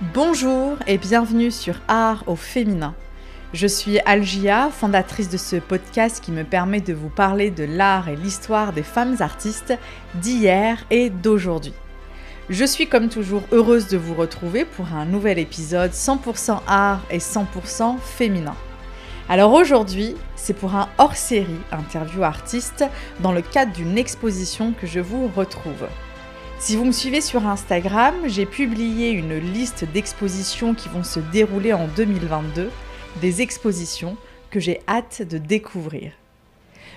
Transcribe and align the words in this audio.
Bonjour 0.00 0.76
et 0.88 0.98
bienvenue 0.98 1.52
sur 1.52 1.76
Art 1.86 2.24
au 2.26 2.34
féminin. 2.34 2.96
Je 3.52 3.68
suis 3.68 4.00
Algia, 4.00 4.70
fondatrice 4.70 5.28
de 5.28 5.36
ce 5.36 5.54
podcast 5.54 6.20
qui 6.20 6.32
me 6.32 6.42
permet 6.42 6.80
de 6.80 6.92
vous 6.92 7.10
parler 7.10 7.52
de 7.52 7.62
l'art 7.62 8.08
et 8.08 8.16
l'histoire 8.16 8.72
des 8.72 8.82
femmes 8.82 9.14
artistes 9.20 9.72
d'hier 10.16 10.84
et 10.90 11.10
d'aujourd'hui. 11.10 11.74
Je 12.50 12.64
suis 12.64 12.88
comme 12.88 13.08
toujours 13.08 13.44
heureuse 13.52 13.86
de 13.86 13.96
vous 13.96 14.14
retrouver 14.14 14.64
pour 14.64 14.92
un 14.92 15.04
nouvel 15.04 15.38
épisode 15.38 15.92
100% 15.92 16.58
art 16.66 17.02
et 17.08 17.18
100% 17.18 17.96
féminin. 18.00 18.56
Alors 19.28 19.52
aujourd'hui, 19.52 20.16
c'est 20.34 20.54
pour 20.54 20.74
un 20.74 20.88
hors-série 20.98 21.60
interview 21.70 22.24
artiste 22.24 22.84
dans 23.20 23.32
le 23.32 23.42
cadre 23.42 23.72
d'une 23.72 23.96
exposition 23.96 24.72
que 24.72 24.88
je 24.88 24.98
vous 24.98 25.28
retrouve. 25.28 25.86
Si 26.64 26.76
vous 26.76 26.86
me 26.86 26.92
suivez 26.92 27.20
sur 27.20 27.46
Instagram, 27.46 28.14
j'ai 28.24 28.46
publié 28.46 29.10
une 29.10 29.36
liste 29.36 29.84
d'expositions 29.84 30.72
qui 30.72 30.88
vont 30.88 31.02
se 31.02 31.20
dérouler 31.20 31.74
en 31.74 31.88
2022, 31.88 32.70
des 33.20 33.42
expositions 33.42 34.16
que 34.50 34.60
j'ai 34.60 34.80
hâte 34.88 35.20
de 35.20 35.36
découvrir. 35.36 36.12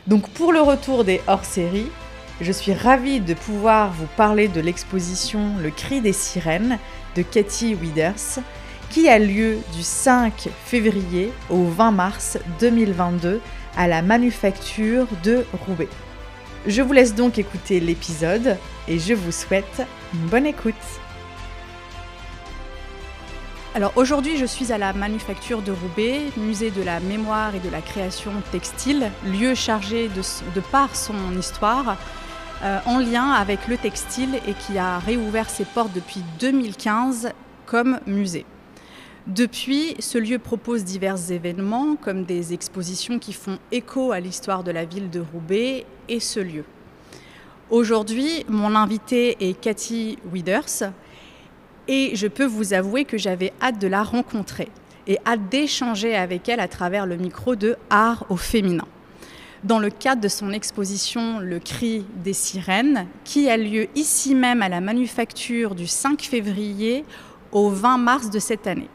Donc 0.08 0.30
pour 0.30 0.54
le 0.54 0.62
retour 0.62 1.04
des 1.04 1.20
hors-séries, 1.28 1.92
je 2.40 2.52
suis 2.54 2.72
ravie 2.72 3.20
de 3.20 3.34
pouvoir 3.34 3.92
vous 3.92 4.08
parler 4.16 4.48
de 4.48 4.62
l'exposition 4.62 5.56
Le 5.62 5.70
cri 5.70 6.00
des 6.00 6.14
sirènes 6.14 6.80
de 7.18 7.22
Katie 7.22 7.76
Withers, 7.76 8.42
qui 8.90 9.10
a 9.10 9.20
lieu 9.20 9.58
du 9.76 9.84
5 9.84 10.48
février 10.64 11.34
au 11.50 11.66
20 11.66 11.92
mars 11.92 12.38
2022 12.62 13.42
à 13.76 13.90
la 13.90 14.02
Manufacture 14.02 15.08
de 15.26 15.46
Roubaix. 15.68 15.90
Je 16.68 16.82
vous 16.82 16.92
laisse 16.92 17.16
donc 17.16 17.40
écouter 17.40 17.80
l'épisode 17.80 18.58
et 18.90 19.00
je 19.00 19.14
vous 19.14 19.32
souhaite 19.32 19.88
une 20.14 20.28
bonne 20.28 20.46
écoute. 20.46 20.76
Alors 23.74 23.94
aujourd'hui, 23.96 24.36
je 24.36 24.46
suis 24.46 24.74
à 24.74 24.78
la 24.78 24.92
Manufacture 24.92 25.62
de 25.62 25.72
Roubaix, 25.72 26.24
musée 26.36 26.70
de 26.70 26.84
la 26.84 27.00
mémoire 27.00 27.56
et 27.56 27.60
de 27.60 27.70
la 27.70 27.80
création 27.80 28.34
textile, 28.52 29.12
lieu 29.26 29.56
chargé 29.56 30.10
de, 30.10 30.60
par 30.60 30.94
son 30.94 31.38
histoire, 31.40 31.96
euh, 32.64 32.80
en 32.86 33.00
lien 33.00 33.32
avec 33.32 33.70
le 33.70 33.78
textile 33.78 34.42
et 34.46 34.54
qui 34.54 34.78
a 34.78 35.00
réouvert 35.00 35.50
ses 35.50 35.64
portes 35.64 35.94
depuis 35.94 36.22
2015 36.42 37.30
comme 37.66 38.02
musée. 38.06 38.46
Depuis, 39.28 39.94
ce 40.00 40.18
lieu 40.18 40.40
propose 40.40 40.86
divers 40.86 41.34
événements 41.34 41.98
comme 41.98 42.24
des 42.24 42.54
expositions 42.54 43.20
qui 43.20 43.34
font 43.34 43.60
écho 43.74 44.14
à 44.14 44.22
l'histoire 44.22 44.64
de 44.64 44.72
la 44.72 44.86
ville 44.86 45.10
de 45.10 45.20
Roubaix 45.20 45.86
et 46.08 46.22
ce 46.22 46.40
lieu. 46.40 46.64
Aujourd'hui, 47.70 48.46
mon 48.48 48.74
invitée 48.74 49.36
est 49.42 49.60
Cathy 49.60 50.18
Withers 50.32 50.94
et 51.90 52.16
je 52.16 52.28
peux 52.28 52.46
vous 52.46 52.74
avouer 52.74 53.04
que 53.04 53.18
j'avais 53.18 53.52
hâte 53.62 53.82
de 53.82 53.88
la 53.88 54.02
rencontrer 54.02 54.70
et 55.08 55.18
hâte 55.26 55.50
d'échanger 55.50 56.16
avec 56.16 56.48
elle 56.48 56.62
à 56.62 56.70
travers 56.70 57.06
le 57.06 57.18
micro 57.18 57.58
de 57.58 57.76
Art 57.90 58.26
au 58.30 58.38
féminin. 58.38 58.88
Dans 59.66 59.80
le 59.80 59.90
cadre 59.90 60.22
de 60.22 60.30
son 60.30 60.54
exposition 60.54 61.40
Le 61.40 61.60
cri 61.60 62.06
des 62.24 62.32
sirènes, 62.32 63.08
qui 63.26 63.50
a 63.50 63.58
lieu 63.58 63.90
ici 63.94 64.36
même 64.36 64.62
à 64.62 64.70
la 64.70 64.80
Manufacture 64.80 65.76
du 65.76 65.86
5 65.86 66.22
février 66.22 67.04
au 67.52 67.70
20 67.70 67.98
mars 67.98 68.30
de 68.30 68.40
cette 68.40 68.68
année. 68.68 68.90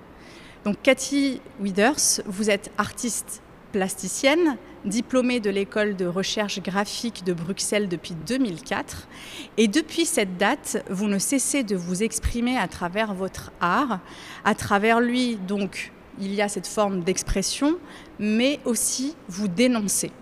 Donc 0.65 0.77
Cathy 0.83 1.41
Withers, 1.61 2.23
vous 2.27 2.49
êtes 2.49 2.71
artiste 2.79 3.43
plasticienne, 3.73 4.57
diplômée 4.85 5.41
de 5.41 5.51
l'école 5.51 5.97
de 5.97 6.07
recherche 6.07 6.63
graphique 6.63 7.25
de 7.25 7.33
Bruxelles 7.33 7.89
depuis 7.89 8.15
2004. 8.15 9.09
Et 9.57 9.67
depuis 9.67 10.05
cette 10.05 10.37
date, 10.37 10.85
vous 10.89 11.09
ne 11.09 11.19
cessez 11.19 11.65
de 11.65 11.75
vous 11.75 12.05
exprimer 12.05 12.59
à 12.59 12.69
travers 12.69 13.15
votre 13.15 13.51
art. 13.61 13.99
À 14.45 14.55
travers 14.55 15.01
lui, 15.01 15.37
donc, 15.37 15.91
il 16.21 16.33
y 16.33 16.43
a 16.43 16.49
cette 16.49 16.69
forme 16.69 17.01
d'expression, 17.01 17.79
mais 18.21 18.61
aussi 18.65 19.17
vous 19.29 19.49
dénoncez. 19.49 20.13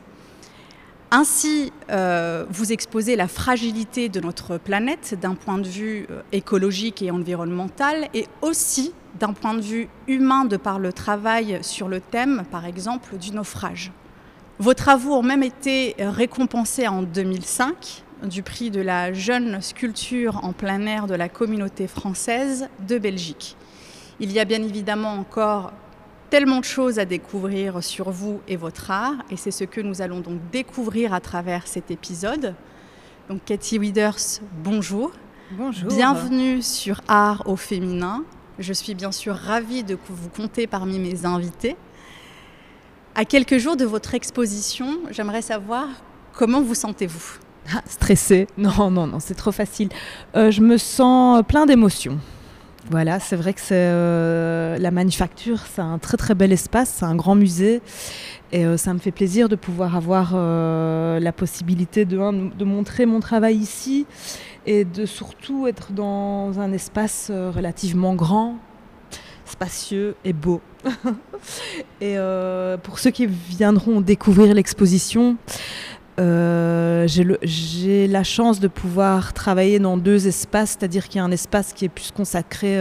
Ainsi, 1.11 1.73
euh, 1.91 2.47
vous 2.49 2.73
exposez 2.73 3.17
la 3.17 3.27
fragilité 3.27 4.09
de 4.09 4.21
notre 4.21 4.59
planète 4.59 5.19
d'un 5.21 5.34
point 5.34 5.59
de 5.59 5.67
vue 5.67 6.06
euh, 6.09 6.23
écologique 6.31 7.03
et 7.03 7.11
environnemental 7.11 8.09
et 8.15 8.27
aussi 8.43 8.95
d'un 9.19 9.32
point 9.32 9.54
de 9.54 9.60
vue 9.60 9.88
humain 10.06 10.44
de 10.44 10.56
par 10.56 10.78
le 10.78 10.93
travail 10.93 11.59
sur 11.62 11.88
le 11.88 12.00
thème, 12.00 12.44
par 12.50 12.66
exemple, 12.66 13.16
du 13.16 13.32
naufrage. 13.32 13.93
Vos 14.59 14.75
travaux 14.75 15.15
ont 15.15 15.22
même 15.22 15.43
été 15.43 15.97
récompensés 15.98 16.87
en 16.87 17.03
2005 17.03 18.04
du 18.25 18.43
prix 18.43 18.70
de 18.70 18.81
la 18.81 19.12
jeune 19.12 19.60
sculpture 19.62 20.44
en 20.44 20.53
plein 20.53 20.84
air 20.87 21.06
de 21.06 21.15
la 21.15 21.28
communauté 21.28 21.87
française 21.87 22.69
de 22.87 22.99
Belgique. 22.99 23.56
Il 24.20 24.31
y 24.32 24.38
a 24.38 24.44
bien 24.44 24.62
évidemment 24.62 25.15
encore 25.15 25.72
tellement 26.28 26.60
de 26.60 26.65
choses 26.65 26.99
à 26.99 27.06
découvrir 27.06 27.82
sur 27.82 28.10
vous 28.10 28.41
et 28.47 28.56
votre 28.56 28.91
art, 28.91 29.15
et 29.31 29.37
c'est 29.37 29.50
ce 29.50 29.65
que 29.65 29.81
nous 29.81 30.03
allons 30.03 30.20
donc 30.20 30.38
découvrir 30.53 31.15
à 31.15 31.20
travers 31.20 31.66
cet 31.66 31.91
épisode. 31.91 32.54
Donc 33.28 33.44
Cathy 33.44 33.78
Withers, 33.78 34.41
bonjour. 34.62 35.12
Bonjour. 35.53 35.88
Bienvenue 35.88 36.62
sur 36.62 37.00
Art 37.09 37.43
au 37.47 37.56
féminin. 37.56 38.25
Je 38.60 38.75
suis 38.75 38.94
bien 38.94 39.10
sûr 39.10 39.34
ravie 39.34 39.84
de 39.84 39.97
vous 40.10 40.28
compter 40.28 40.66
parmi 40.66 40.98
mes 40.98 41.25
invités. 41.25 41.76
À 43.15 43.25
quelques 43.25 43.56
jours 43.56 43.75
de 43.75 43.87
votre 43.87 44.15
exposition, 44.15 44.98
j'aimerais 45.10 45.41
savoir 45.41 45.88
comment 46.34 46.60
vous 46.60 46.75
sentez-vous? 46.75 47.38
Ah, 47.75 47.81
Stressée 47.87 48.47
Non, 48.59 48.91
non, 48.91 49.06
non, 49.06 49.19
c'est 49.19 49.34
trop 49.34 49.50
facile. 49.50 49.88
Euh, 50.37 50.50
je 50.50 50.60
me 50.60 50.76
sens 50.76 51.43
plein 51.49 51.65
d'émotions. 51.65 52.19
Voilà, 52.89 53.21
c'est 53.21 53.37
vrai 53.37 53.53
que 53.53 53.61
c'est 53.61 53.75
euh, 53.75 54.79
la 54.79 54.91
manufacture, 54.91 55.61
c'est 55.73 55.83
un 55.83 55.99
très 55.99 56.17
très 56.17 56.35
bel 56.35 56.51
espace, 56.51 56.95
c'est 56.99 57.05
un 57.05 57.15
grand 57.15 57.35
musée 57.35 57.83
et 58.53 58.65
euh, 58.65 58.77
ça 58.77 58.95
me 58.95 58.99
fait 58.99 59.13
plaisir 59.13 59.49
de 59.49 59.55
pouvoir 59.55 59.95
avoir 59.97 60.35
la 60.35 61.33
possibilité 61.33 62.05
de, 62.05 62.17
montrer 62.65 63.07
mon 63.07 63.21
travail 63.21 63.57
ici 63.57 64.07
et 64.67 64.85
de 64.85 65.07
surtout 65.07 65.67
être 65.67 65.93
dans 65.93 66.59
un 66.61 66.73
espace 66.73 67.29
euh, 67.31 67.51
relativement 67.51 68.15
grand, 68.15 68.57
spacieux 69.45 70.15
et 70.25 70.33
beau. 70.33 70.61
et 72.01 72.17
euh, 72.17 72.77
pour 72.77 72.99
ceux 72.99 73.11
qui 73.11 73.27
viendront 73.27 74.01
découvrir 74.01 74.55
l'exposition, 74.55 75.37
euh, 76.19 77.06
j'ai 77.06 78.06
la 78.06 78.25
chance 78.25 78.60
de 78.60 78.69
pouvoir 78.69 79.32
travailler 79.32 79.78
dans 79.78 79.97
deux 79.97 80.26
espaces, 80.26 80.76
c'est-à-dire 80.78 81.09
qu'il 81.09 81.19
y 81.19 81.21
a 81.21 81.25
un 81.25 81.31
espace 81.31 81.72
qui 81.72 81.84
est 81.84 81.88
plus 81.88 82.10
consacré 82.10 82.78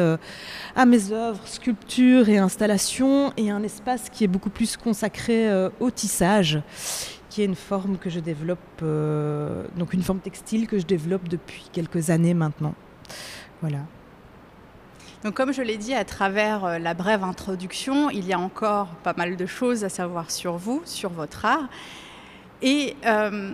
à 0.75 0.85
mes 0.85 1.11
œuvres, 1.11 1.41
sculptures 1.45 2.27
et 2.29 2.37
installations, 2.37 3.31
et 3.37 3.51
un 3.51 3.63
espace 3.63 4.09
qui 4.09 4.23
est 4.23 4.27
beaucoup 4.27 4.49
plus 4.49 4.75
consacré 4.77 5.47
au 5.79 5.91
tissage, 5.91 6.61
qui 7.29 7.41
est 7.43 7.45
une 7.45 7.55
forme 7.55 7.97
que 7.97 8.09
je 8.09 8.19
développe, 8.19 8.59
euh, 8.81 9.63
donc 9.77 9.93
une 9.93 10.01
forme 10.01 10.19
textile 10.19 10.67
que 10.67 10.79
je 10.79 10.85
développe 10.85 11.27
depuis 11.27 11.69
quelques 11.71 12.09
années 12.09 12.33
maintenant. 12.33 12.73
Voilà. 13.61 13.79
Donc 15.23 15.35
comme 15.35 15.53
je 15.53 15.61
l'ai 15.61 15.77
dit 15.77 15.93
à 15.93 16.05
travers 16.05 16.65
euh, 16.65 16.79
la 16.79 16.93
brève 16.93 17.23
introduction, 17.23 18.09
il 18.09 18.25
y 18.25 18.33
a 18.33 18.39
encore 18.39 18.87
pas 19.03 19.13
mal 19.15 19.35
de 19.35 19.45
choses 19.45 19.83
à 19.83 19.89
savoir 19.89 20.31
sur 20.31 20.57
vous, 20.57 20.81
sur 20.85 21.11
votre 21.11 21.45
art. 21.45 21.69
Et 22.61 22.95
euh, 23.05 23.51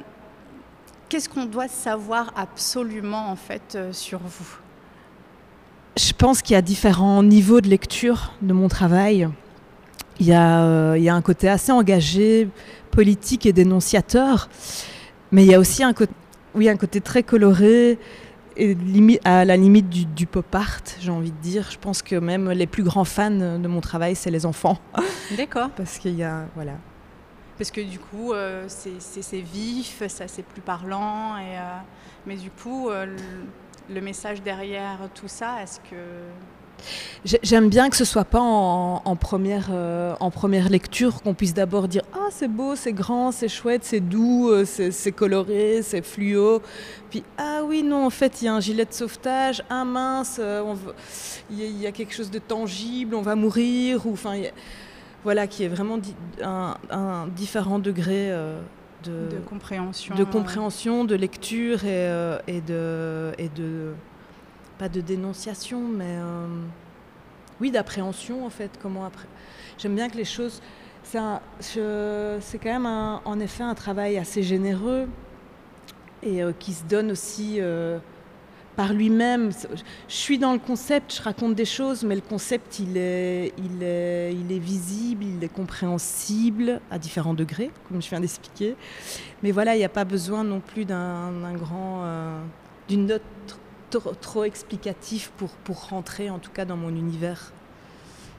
qu'est-ce 1.10 1.30
qu'on 1.30 1.46
doit 1.46 1.68
savoir 1.68 2.34
absolument 2.36 3.30
en 3.30 3.36
fait 3.36 3.78
sur 3.92 4.20
vous? 4.20 4.58
Je 5.98 6.12
pense 6.14 6.42
qu'il 6.42 6.56
y 6.56 6.58
a 6.58 6.62
différents 6.62 7.24
niveaux 7.24 7.62
de 7.62 7.70
lecture 7.70 8.34
de 8.42 8.54
mon 8.54 8.68
travail. 8.68 9.30
Il 10.20 10.26
y, 10.26 10.34
a, 10.34 10.96
il 10.96 11.04
y 11.04 11.10
a 11.10 11.16
un 11.16 11.22
côté 11.22 11.50
assez 11.50 11.72
engagé, 11.72 12.50
politique 12.92 13.46
et 13.46 13.54
dénonciateur, 13.54 14.50
mais 15.32 15.44
il 15.44 15.52
y 15.52 15.54
a 15.54 15.60
aussi 15.60 15.84
un, 15.84 15.94
côté, 15.94 16.14
oui, 16.54 16.70
un 16.70 16.78
côté 16.78 17.02
très 17.02 17.24
coloré 17.24 18.00
et 18.58 18.78
à 19.26 19.46
la 19.46 19.58
limite 19.58 19.90
du, 19.90 20.26
pop 20.26 20.54
art, 20.56 20.82
j'ai 21.00 21.12
envie 21.12 21.32
de 21.32 21.38
dire. 21.38 21.68
Je 21.72 21.78
pense 21.78 22.02
que 22.02 22.16
même 22.16 22.50
les 22.52 22.68
plus 22.68 22.84
grands 22.84 23.04
fans 23.04 23.32
de 23.32 23.68
mon 23.68 23.82
travail, 23.82 24.16
c'est 24.16 24.32
les 24.32 24.46
enfants. 24.46 24.80
D'accord. 25.38 25.70
Parce 25.76 25.98
qu'il 25.98 26.16
y 26.16 26.24
a, 26.24 26.46
voilà. 26.56 26.74
Parce 27.58 27.72
que 27.72 27.82
du 27.82 28.00
coup, 28.00 28.34
euh, 28.34 28.66
c'est 28.68 29.42
vif, 29.42 30.04
ça 30.08 30.28
c'est 30.28 30.44
plus 30.44 30.62
parlant, 30.62 31.36
euh, 31.36 31.78
mais 32.26 32.36
du 32.36 32.50
coup, 32.50 32.90
euh, 32.90 33.06
le, 33.90 34.02
message 34.02 34.42
derrière 34.42 35.00
tout 35.14 35.30
ça, 35.30 35.64
est-ce 35.64 35.80
que 35.80 35.96
J'aime 37.24 37.70
bien 37.70 37.90
que 37.90 37.96
ce 37.96 38.06
soit 38.06 38.26
pas 38.26 38.42
en, 38.42 39.16
première, 39.16 40.70
lecture 40.70 41.22
qu'on 41.22 41.34
puisse 41.34 41.54
d'abord 41.54 41.88
dire 41.88 42.04
ah 42.14 42.28
c'est 42.30 42.48
beau, 42.48 42.76
c'est 42.76 42.94
grand, 42.94 43.32
c'est 43.32 43.48
chouette, 43.48 43.84
c'est 43.84 44.00
doux, 44.00 44.52
c'est 44.66 45.12
coloré, 45.12 45.82
c'est 45.82 46.04
fluo. 46.04 46.62
Puis 47.10 47.24
ah 47.38 47.62
oui 47.66 47.82
non 47.82 48.06
en 48.06 48.10
fait 48.10 48.42
il 48.42 48.46
y 48.46 48.48
a 48.48 48.54
un 48.54 48.60
gilet 48.60 48.86
de 48.86 48.94
sauvetage, 48.94 49.64
un 49.70 49.86
mince, 49.86 50.38
euh, 50.40 50.76
il 51.50 51.82
y, 51.82 51.88
a 51.88 51.92
quelque 51.92 52.14
chose 52.14 52.30
de 52.30 52.40
tangible, 52.40 53.16
on 53.16 53.22
va 53.22 53.36
mourir 53.36 54.06
ou 54.06 54.14
enfin 54.14 54.34
voilà 55.26 55.48
qui 55.48 55.64
est 55.64 55.68
vraiment 55.68 56.00
un, 56.42 57.28
différent 57.36 57.80
degré. 57.80 58.32
De, 59.04 59.38
compréhension, 59.48 60.16
de 60.16 60.24
compréhension, 60.24 61.04
de 61.04 61.14
lecture 61.14 61.86
et, 61.86 62.10
et 62.48 62.62
de, 62.62 63.34
et 63.38 63.50
de 63.50 63.94
pas 64.78 64.90
de 64.90 65.02
dénonciation, 65.02 65.82
mais 65.82 66.18
euh, 66.18 66.48
oui, 67.60 67.72
d'appréhension 67.72 68.46
en 68.46 68.50
fait. 68.50 68.72
Comment 68.82 69.06
après 69.06 69.28
J'aime 69.78 69.96
bien 69.96 70.10
que 70.10 70.18
les 70.18 70.26
choses. 70.26 70.62
C'est 71.04 71.20
quand 71.20 72.80
même 72.80 72.86
en 72.88 73.40
effet 73.40 73.64
un 73.64 73.76
travail 73.76 74.18
assez 74.18 74.42
généreux 74.42 75.08
et 76.24 76.42
euh, 76.42 76.52
qui 76.58 76.74
se 76.74 76.84
donne 76.84 77.12
aussi 77.12 77.58
euh, 77.60 78.00
par 78.76 78.94
lui-même. 78.94 79.52
Je 80.08 80.14
suis 80.14 80.38
dans 80.38 80.54
le 80.54 80.60
concept, 80.60 81.16
je 81.16 81.22
raconte 81.22 81.56
des 81.56 81.66
choses, 81.66 82.04
mais 82.04 82.16
le 82.16 82.22
concept, 82.22 82.80
il 82.80 82.98
est, 82.98 83.54
il 83.58 83.84
est, 83.84 84.34
il 84.34 84.52
est 84.52 84.60
visible, 84.60 85.24
il 85.24 85.44
est 85.44 85.54
compréhensible 85.54 86.82
à 86.92 87.00
différents 87.00 87.34
degrés, 87.34 87.72
comme 87.88 88.02
je 88.02 88.10
viens 88.10 88.20
d'expliquer. 88.20 88.76
Mais 89.44 89.52
voilà, 89.52 89.76
il 89.76 89.80
n'y 89.80 89.86
a 89.86 89.90
pas 89.90 90.06
besoin 90.06 90.44
non 90.44 90.60
plus 90.60 90.86
d'un 90.86 91.54
grand, 91.54 92.02
euh, 92.04 92.42
d'une 92.88 93.06
note 93.06 93.22
trop, 94.22 94.44
explicative 94.44 95.32
pour, 95.38 95.50
pour 95.50 95.90
rentrer, 95.90 96.30
en 96.30 96.40
tout 96.40 96.52
cas, 96.52 96.66
dans 96.66 96.78
mon 96.78 96.90
univers. 96.90 97.54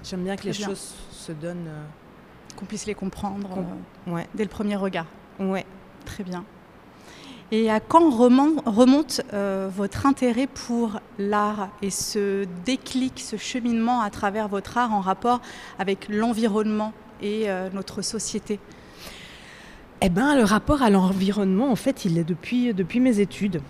J'aime 0.04 0.24
bien 0.24 0.36
que 0.36 0.44
les 0.44 0.52
choses 0.52 0.94
se 1.10 1.32
donnent. 1.32 1.68
Euh, 1.68 1.84
Qu'on 2.56 2.66
puisse 2.66 2.86
les 2.86 2.94
comprendre 2.94 3.50
euh, 4.08 4.22
dès 4.34 4.44
le 4.44 4.48
premier 4.48 4.76
regard. 4.76 5.06
Ouais. 5.38 5.66
Très 6.04 6.24
bien. 6.24 6.44
Et 7.52 7.70
à 7.70 7.80
quand 7.80 8.10
remonte, 8.10 9.20
euh, 9.32 9.68
votre 9.74 10.06
intérêt 10.06 10.46
pour 10.46 11.00
l'art 11.18 11.68
et 11.82 11.90
ce 11.90 12.44
déclic, 12.64 13.20
ce 13.20 13.36
cheminement 13.36 14.00
à 14.00 14.10
travers 14.10 14.48
votre 14.48 14.78
art 14.78 14.92
en 14.92 15.00
rapport 15.00 15.40
avec 15.78 16.08
l'environnement 16.08 16.92
et 17.22 17.46
notre 17.72 18.02
société? 18.02 18.58
Eh 20.02 20.10
bien, 20.10 20.36
le 20.36 20.44
rapport 20.44 20.82
à 20.82 20.90
l'environnement, 20.90 21.70
en 21.70 21.76
fait, 21.76 22.04
il 22.04 22.18
est 22.18 22.24
depuis, 22.24 22.74
depuis 22.74 23.00
mes 23.00 23.20
études. 23.20 23.62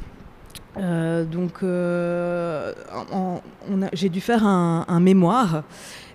donc, 0.76 1.62
j'ai 3.92 4.08
dû 4.08 4.20
faire 4.20 4.44
un 4.44 5.00
mémoire 5.00 5.62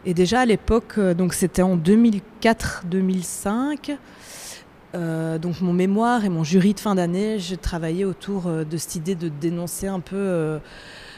et 0.03 0.15
déjà 0.15 0.39
à 0.41 0.45
l'époque, 0.45 0.95
euh, 0.97 1.13
donc 1.13 1.35
c'était 1.35 1.61
en 1.61 1.77
2004-2005. 1.77 3.97
Euh, 4.93 5.37
donc 5.37 5.61
mon 5.61 5.73
mémoire 5.73 6.25
et 6.25 6.29
mon 6.29 6.43
jury 6.43 6.73
de 6.73 6.79
fin 6.79 6.95
d'année, 6.95 7.39
j'ai 7.39 7.57
travaillé 7.57 8.03
autour 8.03 8.47
euh, 8.47 8.63
de 8.65 8.77
cette 8.77 8.95
idée 8.95 9.15
de 9.15 9.29
dénoncer 9.29 9.87
un 9.87 9.99
peu 9.99 10.59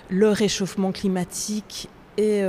le 0.09 0.29
réchauffement 0.29 0.91
climatique 0.91 1.89
et, 2.17 2.41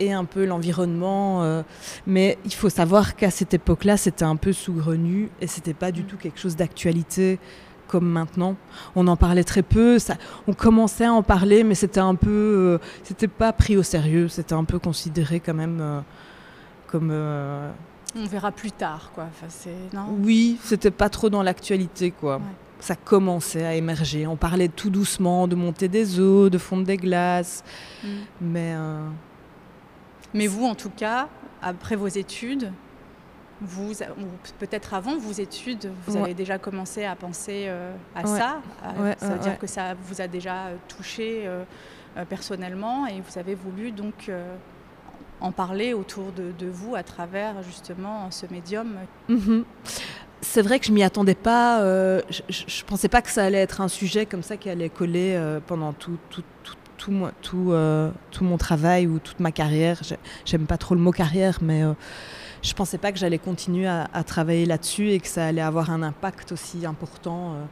et 0.00 0.12
un 0.12 0.24
peu 0.24 0.44
l'environnement. 0.44 1.62
mais 2.06 2.38
il 2.44 2.52
faut 2.54 2.70
savoir 2.70 3.14
qu'à 3.14 3.30
cette 3.30 3.54
époque-là, 3.54 3.96
c'était 3.96 4.24
un 4.24 4.36
peu 4.36 4.52
sous-grenu 4.52 5.30
et 5.40 5.46
c'était 5.46 5.74
pas 5.74 5.92
du 5.92 6.04
tout 6.04 6.16
quelque 6.16 6.40
chose 6.40 6.56
d'actualité 6.56 7.38
comme 7.92 8.08
maintenant. 8.08 8.56
On 8.96 9.06
en 9.06 9.16
parlait 9.16 9.44
très 9.44 9.62
peu, 9.62 9.98
ça, 9.98 10.14
on 10.48 10.54
commençait 10.54 11.04
à 11.04 11.12
en 11.12 11.22
parler, 11.22 11.62
mais 11.62 11.74
c'était 11.74 12.00
un 12.00 12.14
peu, 12.14 12.30
euh, 12.30 12.78
c'était 13.04 13.28
pas 13.28 13.52
pris 13.52 13.76
au 13.76 13.82
sérieux, 13.82 14.28
c'était 14.28 14.54
un 14.54 14.64
peu 14.64 14.78
considéré 14.78 15.40
quand 15.40 15.54
même 15.54 15.78
euh, 15.80 16.00
comme. 16.86 17.12
Euh, 18.16 18.22
on 18.22 18.26
verra 18.26 18.52
plus 18.52 18.72
tard, 18.72 19.10
quoi. 19.14 19.28
Enfin, 19.28 19.70
non 19.92 20.06
oui, 20.20 20.58
c'était 20.62 20.90
pas 20.90 21.08
trop 21.08 21.30
dans 21.30 21.42
l'actualité, 21.42 22.10
quoi. 22.10 22.40
Ça 22.80 22.96
commençait 22.96 23.64
à 23.64 23.74
émerger. 23.74 24.26
On 24.26 24.36
parlait 24.36 24.68
tout 24.68 24.90
doucement 24.90 25.46
de 25.46 25.54
montée 25.54 25.88
des 25.88 26.18
eaux, 26.18 26.50
de 26.50 26.58
fonte 26.58 26.84
des 26.84 26.96
glaces, 26.96 27.62
mm. 28.02 28.08
mais. 28.40 28.74
Mais 30.34 30.46
vous, 30.46 30.64
en 30.64 30.74
tout 30.74 30.90
cas, 30.90 31.28
après 31.60 31.94
vos 31.94 32.08
études, 32.08 32.72
vous, 33.62 33.92
peut-être 34.58 34.94
avant 34.94 35.16
vos 35.16 35.32
études, 35.32 35.90
vous 36.06 36.16
avez 36.16 36.34
déjà 36.34 36.58
commencé 36.58 37.04
à 37.04 37.14
penser 37.14 37.66
euh, 37.66 37.94
à 38.14 38.26
ça. 38.26 38.60
ça 39.18 39.28
veut 39.28 39.38
dire 39.38 39.58
que 39.58 39.66
ça 39.66 39.94
vous 39.94 40.20
a 40.20 40.26
déjà 40.26 40.66
euh, 40.66 40.76
touché 40.88 41.42
euh, 41.46 41.64
personnellement 42.28 43.06
et 43.06 43.20
vous 43.20 43.38
avez 43.38 43.54
voulu 43.54 43.92
donc 43.92 44.30
en 45.42 45.52
parler 45.52 45.94
autour 45.94 46.32
de, 46.32 46.66
vous 46.66 46.94
à 46.94 47.02
travers 47.02 47.62
justement 47.62 48.30
ce 48.30 48.46
médium. 48.50 48.94
Mhm. 49.28 49.64
C'est 50.40 50.62
vrai 50.62 50.80
que 50.80 50.86
je 50.86 50.92
m'y 50.92 51.02
attendais 51.02 51.34
pas. 51.34 51.78
je, 51.80 52.42
ne 52.48 52.86
pensais 52.86 53.08
pas 53.08 53.22
que 53.22 53.30
ça 53.30 53.44
allait 53.44 53.58
être 53.58 53.80
un 53.80 53.88
sujet 53.88 54.26
comme 54.26 54.42
ça 54.42 54.56
qui 54.56 54.70
allait 54.70 54.88
coller 54.88 55.40
pendant 55.66 55.92
tout, 55.92 56.18
tout, 56.30 56.42
tout, 56.64 56.74
tout, 56.96 57.12
tout, 57.42 57.74
tout, 58.30 58.44
mon 58.44 58.58
travail 58.58 59.06
ou 59.06 59.18
toute 59.18 59.38
ma 59.38 59.52
carrière. 59.52 60.00
J'aime 60.44 60.66
pas 60.66 60.78
trop 60.78 60.94
le 60.94 61.00
mot 61.00 61.12
carrière, 61.12 61.58
mais 61.62 61.84
je 62.62 62.74
pensais 62.74 62.98
pas 62.98 63.10
que 63.10 63.18
j'allais 63.18 63.38
continuer 63.38 63.88
à, 63.88 64.24
travailler 64.24 64.66
là-dessus 64.66 65.10
et 65.10 65.20
que 65.20 65.26
ça 65.26 65.46
allait 65.46 65.62
avoir 65.62 65.90
un 65.90 66.02
impact 66.02 66.52
aussi 66.52 66.86
important 66.86 67.54
euh, 67.54 67.64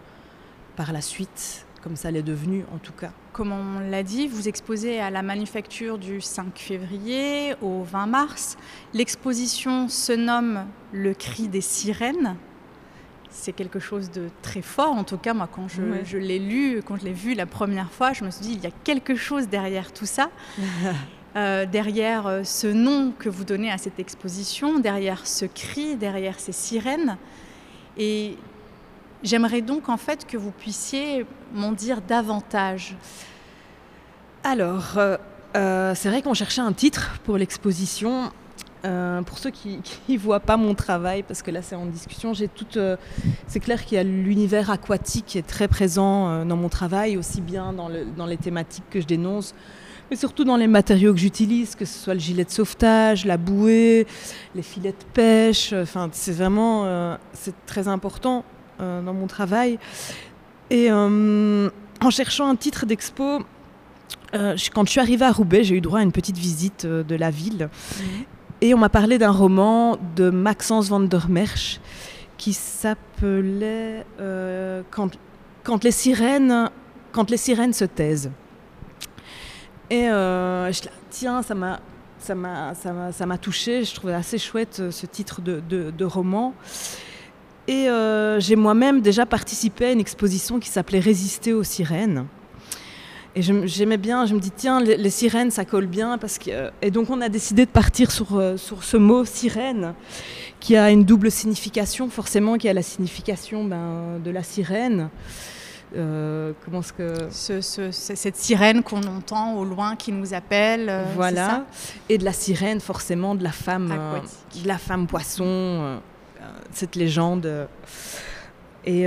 par 0.77 0.93
la 0.93 1.01
suite, 1.01 1.65
comme 1.81 1.95
ça 1.97 2.11
l'est 2.11 2.23
devenu 2.23 2.65
en 2.75 2.79
tout 2.79 2.93
cas. 2.93 3.13
Comme 3.33 3.53
on 3.53 3.79
l'a 3.91 4.03
dit, 4.03 4.27
vous 4.27 4.49
exposez 4.49 5.01
à 5.01 5.11
la 5.11 5.23
manufacture 5.23 5.99
du 5.99 6.21
5 6.21 6.59
février 6.59 7.55
au 7.63 7.83
20 7.85 8.07
mars. 8.07 8.57
L'exposition 8.93 9.89
se 9.89 10.13
nomme 10.13 10.67
Le 10.93 11.15
cri 11.15 11.47
des 11.47 11.61
sirènes. 11.61 12.37
C'est 13.31 13.53
quelque 13.53 13.79
chose 13.79 14.11
de 14.11 14.29
très 14.43 14.63
fort. 14.63 14.93
En 14.93 15.05
tout 15.05 15.17
cas, 15.17 15.33
moi, 15.33 15.49
quand 15.51 15.69
je, 15.69 15.83
je 16.05 16.19
l'ai 16.19 16.41
lu, 16.41 16.83
quand 16.85 16.97
je 16.97 17.05
l'ai 17.05 17.13
vu 17.13 17.35
la 17.35 17.47
première 17.47 17.93
fois, 17.93 18.13
je 18.13 18.25
me 18.25 18.31
suis 18.31 18.45
dit, 18.45 18.53
il 18.55 18.61
y 18.61 18.67
a 18.67 18.73
quelque 18.83 19.15
chose 19.15 19.49
derrière 19.49 19.93
tout 19.93 20.07
ça. 20.07 20.31
Euh, 21.37 21.65
derrière 21.65 22.27
euh, 22.27 22.43
ce 22.43 22.67
nom 22.67 23.13
que 23.17 23.29
vous 23.29 23.45
donnez 23.45 23.71
à 23.71 23.79
cette 23.79 24.01
exposition, 24.01 24.81
derrière 24.81 25.29
ce 25.29 25.45
cri, 25.45 25.95
derrière 25.95 26.41
ces 26.41 26.51
sirènes. 26.51 27.17
Et 27.97 28.37
j'aimerais 29.23 29.63
donc 29.63 29.89
en 29.89 29.97
fait 29.97 30.27
que 30.27 30.37
vous 30.37 30.51
puissiez 30.51 31.27
m'en 31.55 31.73
dire 31.73 32.01
davantage. 32.01 32.97
Alors, 34.45 34.97
euh, 34.97 35.95
c'est 35.95 36.09
vrai 36.09 36.23
qu'on 36.23 36.35
cherchait 36.35 36.61
un 36.61 36.73
titre 36.73 37.21
pour 37.25 37.37
l'exposition. 37.37 38.33
pour 38.83 39.39
ceux 39.39 39.51
qui 39.51 39.81
ne 40.09 40.19
voient 40.19 40.41
pas 40.41 40.57
mon 40.57 40.75
travail, 40.75 41.23
parce 41.23 41.43
que 41.43 41.51
là 41.51 41.61
c'est 41.61 41.75
en 41.77 41.87
discussion, 41.87 42.33
c'est 42.35 43.61
clair 43.61 43.85
qu'il 43.85 43.97
y 43.97 44.01
a 44.01 44.05
l'univers 44.05 44.71
aquatique 44.71 45.27
qui 45.27 45.39
est 45.39 45.47
très 45.47 45.69
présent 45.69 46.45
dans 46.47 46.57
mon 46.57 46.69
travail, 46.69 47.17
aussi 47.19 47.43
bien 47.43 47.73
dans, 47.75 47.89
le, 47.89 48.07
dans 48.17 48.27
les 48.27 48.39
thématiques 48.39 48.89
que 48.91 49.01
je 49.01 49.07
dénonce 49.07 49.55
mais 50.11 50.17
surtout 50.17 50.45
dans 50.45 50.57
les 50.57 50.67
matériaux 50.67 51.13
que 51.13 51.21
j'utilise, 51.21 51.77
que 51.77 51.85
ce 51.85 51.97
soit 51.97 52.15
le 52.15 52.21
gilet 52.21 52.45
de 52.45 52.51
sauvetage, 52.51 53.25
la 53.25 53.37
bouée, 53.37 54.07
les 54.57 54.63
filets 54.63 54.91
de 54.91 55.05
pêche. 55.15 55.73
Enfin, 55.73 56.09
c'est 56.13 56.33
vraiment 56.33 56.85
euh, 56.85 57.17
c'est 57.33 57.55
très 57.65 57.87
important 57.87 58.39
euh, 58.39 58.43
dans 58.81 59.15
mon 59.15 59.27
travail. 59.27 59.79
Et 60.71 60.91
euh, 60.91 61.69
en 62.01 62.11
cherchant 62.11 62.49
un 62.49 62.57
titre 62.57 62.87
d'expo, 62.87 63.41
quand 64.33 64.85
je 64.87 64.91
suis 64.91 65.01
arrivée 65.01 65.25
à 65.25 65.33
Roubaix, 65.33 65.65
j'ai 65.65 65.77
eu 65.77 65.81
droit 65.81 65.99
à 65.99 66.03
une 66.03 66.13
petite 66.13 66.39
visite 66.39 66.87
de 66.87 67.15
la 67.15 67.31
ville. 67.31 67.69
Mhm. 67.99 68.25
Et 68.63 68.75
on 68.75 68.79
m'a 68.79 68.89
parlé 68.89 69.19
d'un 69.19 69.31
roman 69.31 69.97
de 70.17 70.31
Maxence 70.31 70.89
van 70.89 71.01
der 71.01 71.29
Merch 71.29 71.81
qui 72.37 72.53
s'appelait 72.53 74.05
quand, 74.91 75.11
quand, 75.65 75.83
les 75.85 75.91
sirènes, 75.91 76.71
quand 77.13 77.31
les 77.31 77.37
sirènes 77.37 77.73
se 77.73 77.85
taisent. 77.85 78.31
Et 79.91 80.09
euh, 80.09 80.73
je 80.73 80.83
tiens, 81.11 81.43
ça 81.43 81.55
m'a 81.55 81.81
ça 82.21 82.35
m'a 82.35 82.75
ça 82.75 83.27
m'a 83.27 83.39
touché 83.39 83.83
je 83.83 83.95
trouvais 83.95 84.13
assez 84.13 84.37
chouette 84.37 84.77
euh, 84.81 84.91
ce 84.91 85.07
titre 85.07 85.41
de, 85.41 85.59
de, 85.59 86.05
roman 86.05 86.55
et 87.71 87.89
euh, 87.89 88.41
j'ai 88.41 88.57
moi-même 88.57 89.01
déjà 89.01 89.27
participé 89.27 89.87
à 89.87 89.93
une 89.93 90.01
exposition 90.01 90.59
qui 90.59 90.69
s'appelait 90.69 90.99
résister 90.99 91.53
aux 91.53 91.63
sirènes. 91.63 92.27
Et 93.37 93.43
j'aimais 93.43 93.97
bien 93.97 94.27
je 94.27 94.35
me 94.35 94.41
dis 94.41 94.51
tiens 94.51 94.81
les, 94.81 95.11
sirènes 95.11 95.53
ça 95.53 95.65
colle 95.65 95.87
bien 95.87 96.19
parce 96.19 96.37
que 96.37 96.73
et 96.83 96.91
donc 96.91 97.11
on 97.11 97.21
a 97.21 97.29
décidé 97.29 97.65
de 97.65 97.71
partir 97.71 98.11
sur 98.11 98.43
sur 98.57 98.83
ce 98.83 98.97
mot 98.97 99.25
sirène 99.25 99.95
qui 100.59 100.77
a 100.77 100.91
une 100.91 101.05
double 101.05 101.31
signification 101.31 102.11
forcément 102.11 102.59
qui 102.59 102.69
a 102.69 102.73
la 102.73 102.83
signification 102.83 103.63
ben, 103.65 104.19
de 104.25 104.33
la 104.33 104.43
sirène. 104.43 105.11
Euh, 105.97 106.53
comment 106.65 106.83
ce 106.83 106.93
que 106.93 107.29
cette 107.31 108.37
sirène 108.37 108.85
qu'on 108.85 109.03
entend 109.03 109.55
au 109.55 109.65
loin 109.65 109.97
qui 109.97 110.13
nous 110.13 110.35
appelle 110.35 110.87
euh, 110.89 111.05
voilà. 111.17 111.67
et 112.09 112.17
de 112.17 112.25
la 112.25 112.33
sirène 112.33 112.81
forcément 112.81 113.35
de 113.35 113.43
la 113.43 113.51
femme 113.51 113.91
euh, 113.91 114.21
de 114.63 114.69
la 114.69 114.79
femme 114.79 115.09
poisson 115.09 116.01
cette 116.73 116.97
légende. 116.97 117.69
Et 118.87 119.05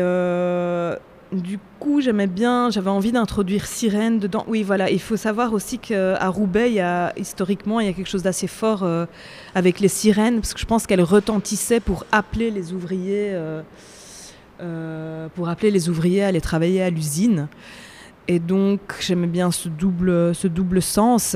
du 1.32 1.58
coup 1.80 2.00
j'aimais 2.00 2.28
bien 2.28 2.70
j'avais 2.70 2.92
envie 2.92 3.12
d'introduire 3.12 3.66
sirène 3.66 4.20
dedans. 4.20 4.46
Oui 4.48 4.64
voilà. 4.64 4.90
Il 4.92 5.02
faut 5.02 5.18
savoir 5.18 5.54
aussi 5.54 5.80
qu'à 5.80 6.30
Roubaix 6.30 6.70
il 6.70 6.76
y 6.76 6.80
a 6.80 7.12
historiquement 7.18 7.80
il 7.80 7.88
y 7.88 7.90
a 7.90 7.94
quelque 7.94 8.10
chose 8.10 8.24
d'assez 8.24 8.48
fort 8.48 8.88
avec 9.56 9.80
les 9.80 9.88
sirènes 9.88 10.42
parce 10.42 10.54
que 10.54 10.60
je 10.60 10.66
pense 10.66 10.86
qu'elles 10.86 11.02
retentissaient 11.02 11.80
pour 11.80 12.06
appeler 12.12 12.52
les 12.52 12.72
ouvriers 12.74 13.36
euh, 14.62 15.28
pour 15.36 15.50
appeler 15.50 15.72
les 15.72 15.90
ouvriers 15.90 16.24
à 16.24 16.28
aller 16.28 16.40
travailler 16.40 16.84
à 16.84 16.90
l'usine. 16.90 17.48
Et 18.28 18.40
donc 18.40 18.80
j'aimais 19.02 19.28
bien 19.28 19.52
ce 19.52 19.68
double, 19.68 20.34
ce 20.34 20.48
double 20.48 20.82
sens. 20.82 21.36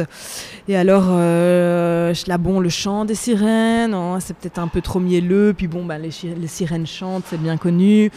Et 0.67 0.77
alors, 0.77 1.07
euh, 1.09 2.13
là, 2.27 2.37
bon, 2.37 2.59
le 2.59 2.69
chant 2.69 3.03
des 3.03 3.15
sirènes, 3.15 3.93
hein, 3.93 4.19
c'est 4.21 4.35
peut-être 4.37 4.59
un 4.59 4.67
peu 4.67 4.81
trop 4.81 4.99
mielleux. 4.99 5.53
Puis 5.55 5.67
bon, 5.67 5.85
bah, 5.85 5.97
les, 5.97 6.11
les 6.23 6.47
sirènes 6.47 6.87
chantent, 6.87 7.25
c'est 7.29 7.41
bien 7.41 7.57
connu. 7.57 8.09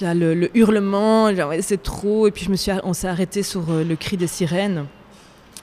Là, 0.00 0.14
le, 0.14 0.34
le 0.34 0.56
hurlement, 0.56 1.30
c'est 1.60 1.82
trop. 1.82 2.26
Et 2.26 2.30
puis 2.30 2.44
je 2.44 2.50
me 2.50 2.56
suis, 2.56 2.72
on 2.84 2.92
s'est 2.92 3.08
arrêté 3.08 3.42
sur 3.42 3.70
euh, 3.70 3.84
le 3.84 3.96
cri 3.96 4.16
des 4.16 4.26
sirènes. 4.26 4.86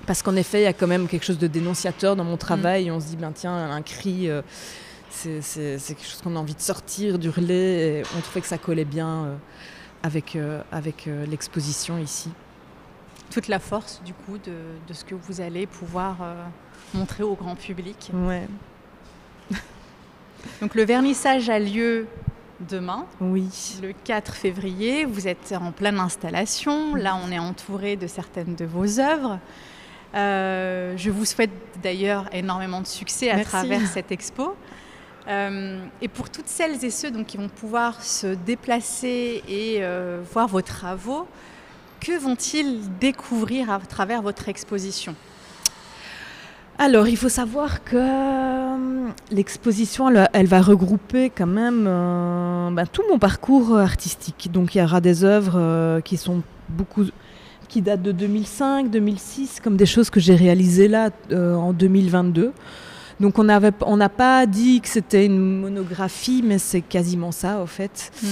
Parce 0.07 0.24
qu'en 0.24 0.36
effet, 0.36 0.62
il 0.62 0.63
y 0.63 0.67
a 0.67 0.74
quand 0.74 0.88
même 0.88 1.07
quelque 1.07 1.25
chose 1.25 1.38
de 1.38 1.48
dénonciateur 1.48 2.15
dans 2.15 2.24
mon 2.24 2.38
travail. 2.38 2.88
Et 2.88 2.91
on 2.91 3.00
se 3.00 3.05
dit, 3.07 3.17
ben 3.17 3.31
tiens, 3.33 3.53
un 3.53 3.81
cri, 3.83 4.29
euh, 4.29 4.41
c'est 5.12 5.41
quelque 5.41 6.05
chose 6.05 6.21
qu'on 6.24 6.36
a 6.36 6.39
envie 6.39 6.55
de 6.55 6.62
sortir, 6.62 7.19
d'hurler. 7.19 8.01
On 8.17 8.21
trouvait 8.21 8.41
que 8.41 8.48
ça 8.48 8.57
collait 8.57 8.86
bien 8.86 9.07
euh, 9.07 9.36
avec, 10.03 10.36
euh, 10.36 10.62
avec 10.72 11.10
l'exposition 11.27 11.98
ici. 11.98 12.29
Toute 13.29 13.48
la 13.48 13.60
force, 13.60 14.01
du 14.03 14.13
coup, 14.13 14.38
de, 14.38 14.53
de 14.88 14.93
ce 14.93 15.05
que 15.05 15.15
vous 15.15 15.41
allez 15.41 15.65
pouvoir 15.65 16.17
montrer 16.93 17.24
au 17.24 17.36
grand 17.36 17.55
public. 17.55 18.12
Ouais. 18.13 18.48
Donc 20.62 20.75
le 20.75 20.84
vernissage 20.84 21.50
a 21.50 21.60
lieu 21.60 22.08
demain, 22.70 23.05
oui. 23.20 23.50
le 23.81 23.93
4 24.03 24.34
février. 24.34 25.05
Vous 25.05 25.27
êtes 25.27 25.53
en 25.60 25.72
pleine 25.72 26.00
installation. 26.00 26.96
Là, 26.96 27.17
on 27.24 27.31
est 27.31 27.39
entouré 27.39 27.96
de 27.96 28.08
certaines 28.08 28.55
de 28.55 28.65
vos 28.65 29.00
œuvres. 29.00 29.39
Euh, 30.13 30.93
je 30.98 31.10
vous 31.10 31.25
souhaite 31.25 31.51
d'ailleurs 31.81 32.25
énormément 32.34 32.81
de 32.81 32.88
succès 32.88 33.29
à 33.29 33.43
travers 33.43 33.88
cette 33.88 34.12
expo. 34.12 34.55
Euh, 35.27 35.77
et 36.01 36.07
pour 36.07 36.29
toutes 36.29 36.47
celles 36.47 36.83
et 36.83 36.89
ceux 36.89 37.11
donc, 37.11 37.27
qui 37.27 37.37
vont 37.37 37.49
pouvoir 37.49 38.01
se 38.01 38.27
déplacer 38.27 39.43
et 39.47 39.77
euh, 39.79 40.21
voir 40.33 40.47
vos 40.47 40.61
travaux, 40.61 41.27
que 41.99 42.17
vont-ils 42.19 42.79
découvrir 42.99 43.69
à 43.69 43.79
travers 43.79 44.21
votre 44.21 44.49
exposition? 44.49 45.15
Alors, 46.79 47.07
il 47.07 47.17
faut 47.17 47.29
savoir 47.29 47.83
que 47.83 47.95
euh, 47.95 49.09
l'exposition, 49.29 50.09
elle, 50.33 50.47
va 50.47 50.61
regrouper 50.61 51.29
quand 51.29 51.45
même 51.45 51.83
ben, 51.83 52.85
tout 52.91 53.03
mon 53.11 53.19
parcours 53.19 53.77
artistique. 53.77 54.49
Donc, 54.51 54.73
il 54.73 54.79
y 54.79 54.81
aura 54.81 54.99
des 54.99 55.23
œuvres 55.23 55.99
qui 56.01 56.17
sont 56.17 56.41
beaucoup 56.69 57.05
qui 57.67 57.81
datent 57.81 58.01
de 58.01 58.11
2005, 58.11 58.89
2006, 58.89 59.59
comme 59.63 59.77
des 59.77 59.85
choses 59.85 60.09
que 60.09 60.19
j'ai 60.19 60.35
réalisées 60.35 60.87
là 60.89 61.09
en 61.31 61.71
2022. 61.71 62.51
Donc 63.21 63.37
on 63.37 63.43
n'a 63.43 64.09
pas 64.09 64.45
dit 64.47 64.81
que 64.81 64.87
c'était 64.87 65.25
une 65.25 65.39
monographie, 65.39 66.41
mais 66.43 66.57
c'est 66.57 66.81
quasiment 66.81 67.31
ça, 67.31 67.59
en 67.59 67.67
fait. 67.67 68.11
Mmh. 68.21 68.27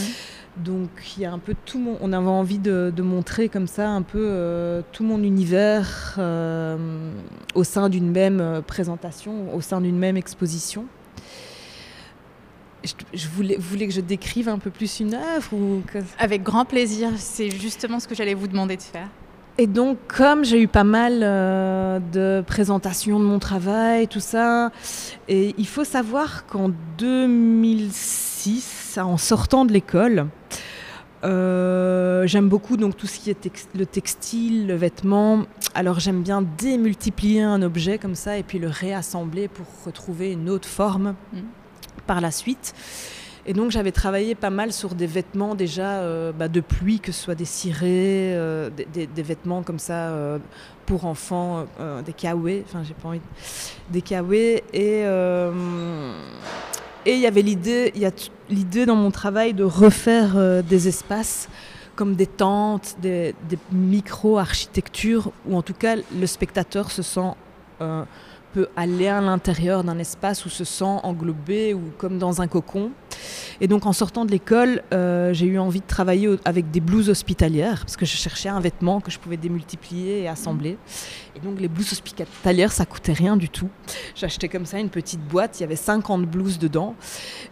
Donc 0.57 0.89
il 1.15 1.23
y 1.23 1.25
a 1.25 1.31
un 1.31 1.39
peu 1.39 1.55
tout 1.65 1.79
mon, 1.79 1.97
on 2.01 2.11
avait 2.11 2.27
envie 2.27 2.59
de, 2.59 2.91
montrer 3.01 3.49
comme 3.49 3.67
ça 3.67 3.87
un 3.89 4.01
peu 4.01 4.19
euh, 4.19 4.81
tout 4.91 5.03
mon 5.03 5.23
univers 5.23 6.15
euh, 6.17 7.11
au 7.55 7.63
sein 7.63 7.87
d'une 7.87 8.11
même 8.11 8.41
euh, 8.41 8.61
présentation, 8.61 9.53
au 9.55 9.61
sein 9.61 9.79
d'une 9.79 9.97
même 9.97 10.17
exposition. 10.17 10.85
Je, 13.13 13.27
voulais, 13.27 13.57
voulais, 13.57 13.87
que 13.87 13.93
je 13.93 14.01
décrive 14.01 14.47
un 14.49 14.57
peu 14.57 14.69
plus 14.69 15.01
une 15.01 15.13
œuvre 15.13 15.53
ou 15.53 15.83
Avec 16.17 16.43
grand 16.43 16.65
plaisir, 16.65 17.09
c'est 17.17 17.49
justement 17.49 17.99
ce 17.99 18.07
que 18.07 18.15
j'allais 18.15 18.33
vous 18.33 18.47
demander 18.47 18.77
de 18.77 18.81
faire. 18.81 19.09
Et 19.61 19.67
donc, 19.67 19.97
comme 20.07 20.45
j'ai 20.45 20.61
eu 20.61 20.69
pas 20.69 20.85
mal 20.85 21.19
de 21.19 22.41
présentations 22.47 23.19
de 23.19 23.25
mon 23.25 23.39
travail, 23.39 24.07
tout 24.07 24.21
ça, 24.21 24.71
et 25.27 25.53
il 25.57 25.67
faut 25.67 25.83
savoir 25.83 26.45
qu'en 26.45 26.71
2006, 26.97 28.97
en 29.01 29.17
sortant 29.17 29.65
de 29.65 29.73
l'école, 29.73 30.27
euh, 31.25 32.25
j'aime 32.25 32.47
beaucoup 32.47 32.77
donc 32.77 32.95
tout 32.95 33.05
ce 33.05 33.19
qui 33.19 33.31
est 33.31 33.67
le 33.75 33.85
textile, 33.85 34.65
le 34.65 34.75
vêtement. 34.75 35.43
Alors 35.75 35.99
j'aime 35.99 36.21
bien 36.21 36.41
démultiplier 36.57 37.41
un 37.41 37.61
objet 37.61 37.97
comme 37.97 38.15
ça 38.15 38.37
et 38.37 38.43
puis 38.43 38.59
le 38.59 38.69
réassembler 38.69 39.49
pour 39.49 39.65
retrouver 39.85 40.31
une 40.31 40.49
autre 40.49 40.69
forme 40.69 41.15
mm. 41.33 41.39
par 42.07 42.21
la 42.21 42.31
suite. 42.31 42.73
Et 43.45 43.53
donc 43.53 43.71
j'avais 43.71 43.91
travaillé 43.91 44.35
pas 44.35 44.49
mal 44.49 44.73
sur 44.73 44.95
des 44.95 45.07
vêtements 45.07 45.55
déjà 45.55 45.99
euh, 45.99 46.31
bah, 46.31 46.47
de 46.47 46.61
pluie, 46.61 46.99
que 46.99 47.11
ce 47.11 47.23
soit 47.23 47.35
des 47.35 47.45
cirés, 47.45 48.35
euh, 48.35 48.69
des, 48.69 49.23
vêtements 49.23 49.63
comme 49.63 49.79
ça 49.79 50.13
pour 50.85 51.05
enfants, 51.05 51.65
des 52.05 52.13
kawaii, 52.13 52.63
enfin 52.65 52.83
j'ai 52.83 52.93
pas 52.93 53.09
envie, 53.09 53.21
des 53.89 54.01
kawaii. 54.01 54.61
Et 54.73 55.05
et 57.05 57.13
il 57.13 57.19
y 57.19 57.27
avait 57.27 57.41
l'idée, 57.41 58.85
dans 58.85 58.95
mon 58.95 59.11
travail 59.11 59.53
de 59.53 59.63
refaire 59.63 60.33
euh, 60.35 60.61
des 60.61 60.87
espaces 60.87 61.47
comme 61.95 62.15
des 62.15 62.27
tentes, 62.27 62.95
des, 63.01 63.35
micro-architectures, 63.71 65.31
où 65.45 65.57
en 65.57 65.61
tout 65.61 65.73
cas 65.73 65.95
le 65.95 66.27
spectateur 66.27 66.91
se 66.91 67.01
sent 67.01 67.33
euh, 67.81 68.03
peut 68.53 68.67
aller 68.75 69.07
à 69.07 69.21
l'intérieur 69.21 69.83
d'un 69.83 69.97
espace 69.99 70.45
où 70.45 70.49
se 70.49 70.63
sent 70.63 70.83
englobé 71.03 71.73
ou 71.73 71.81
comme 71.97 72.17
dans 72.17 72.41
un 72.41 72.47
cocon. 72.47 72.91
Et 73.61 73.67
donc 73.67 73.85
en 73.85 73.93
sortant 73.93 74.25
de 74.25 74.31
l'école, 74.31 74.81
euh, 74.93 75.33
j'ai 75.33 75.45
eu 75.45 75.59
envie 75.59 75.81
de 75.81 75.85
travailler 75.85 76.29
avec 76.45 76.71
des 76.71 76.79
blouses 76.79 77.09
hospitalières 77.09 77.79
parce 77.81 77.97
que 77.97 78.05
je 78.05 78.15
cherchais 78.15 78.49
un 78.49 78.59
vêtement 78.59 79.01
que 79.01 79.11
je 79.11 79.19
pouvais 79.19 79.37
démultiplier 79.37 80.21
et 80.21 80.27
assembler. 80.27 80.77
Et 81.35 81.39
donc 81.39 81.59
les 81.59 81.67
blouses 81.67 81.91
hospitalières, 81.91 82.71
ça 82.71 82.85
coûtait 82.85 83.13
rien 83.13 83.37
du 83.37 83.49
tout. 83.49 83.69
J'achetais 84.15 84.47
comme 84.47 84.65
ça 84.65 84.79
une 84.79 84.89
petite 84.89 85.21
boîte, 85.21 85.59
il 85.59 85.61
y 85.61 85.65
avait 85.65 85.75
50 85.75 86.25
blouses 86.25 86.59
dedans. 86.59 86.95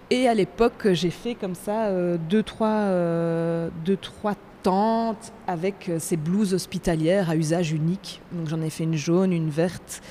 Et 0.09 0.27
à 0.27 0.33
l'époque, 0.33 0.87
j'ai 0.93 1.11
fait 1.11 1.35
comme 1.35 1.55
ça 1.55 1.87
euh, 1.87 2.17
deux, 2.29 2.43
trois, 2.43 2.67
euh, 2.67 3.69
deux, 3.85 3.97
trois 3.97 4.35
tentes 4.63 5.33
avec 5.45 5.91
ces 5.99 6.17
blouses 6.17 6.53
hospitalières 6.53 7.29
à 7.29 7.35
usage 7.35 7.71
unique. 7.71 8.21
Donc 8.31 8.47
j'en 8.47 8.61
ai 8.61 8.69
fait 8.69 8.85
une 8.85 8.95
jaune, 8.95 9.33
une 9.33 9.49
verte. 9.49 10.01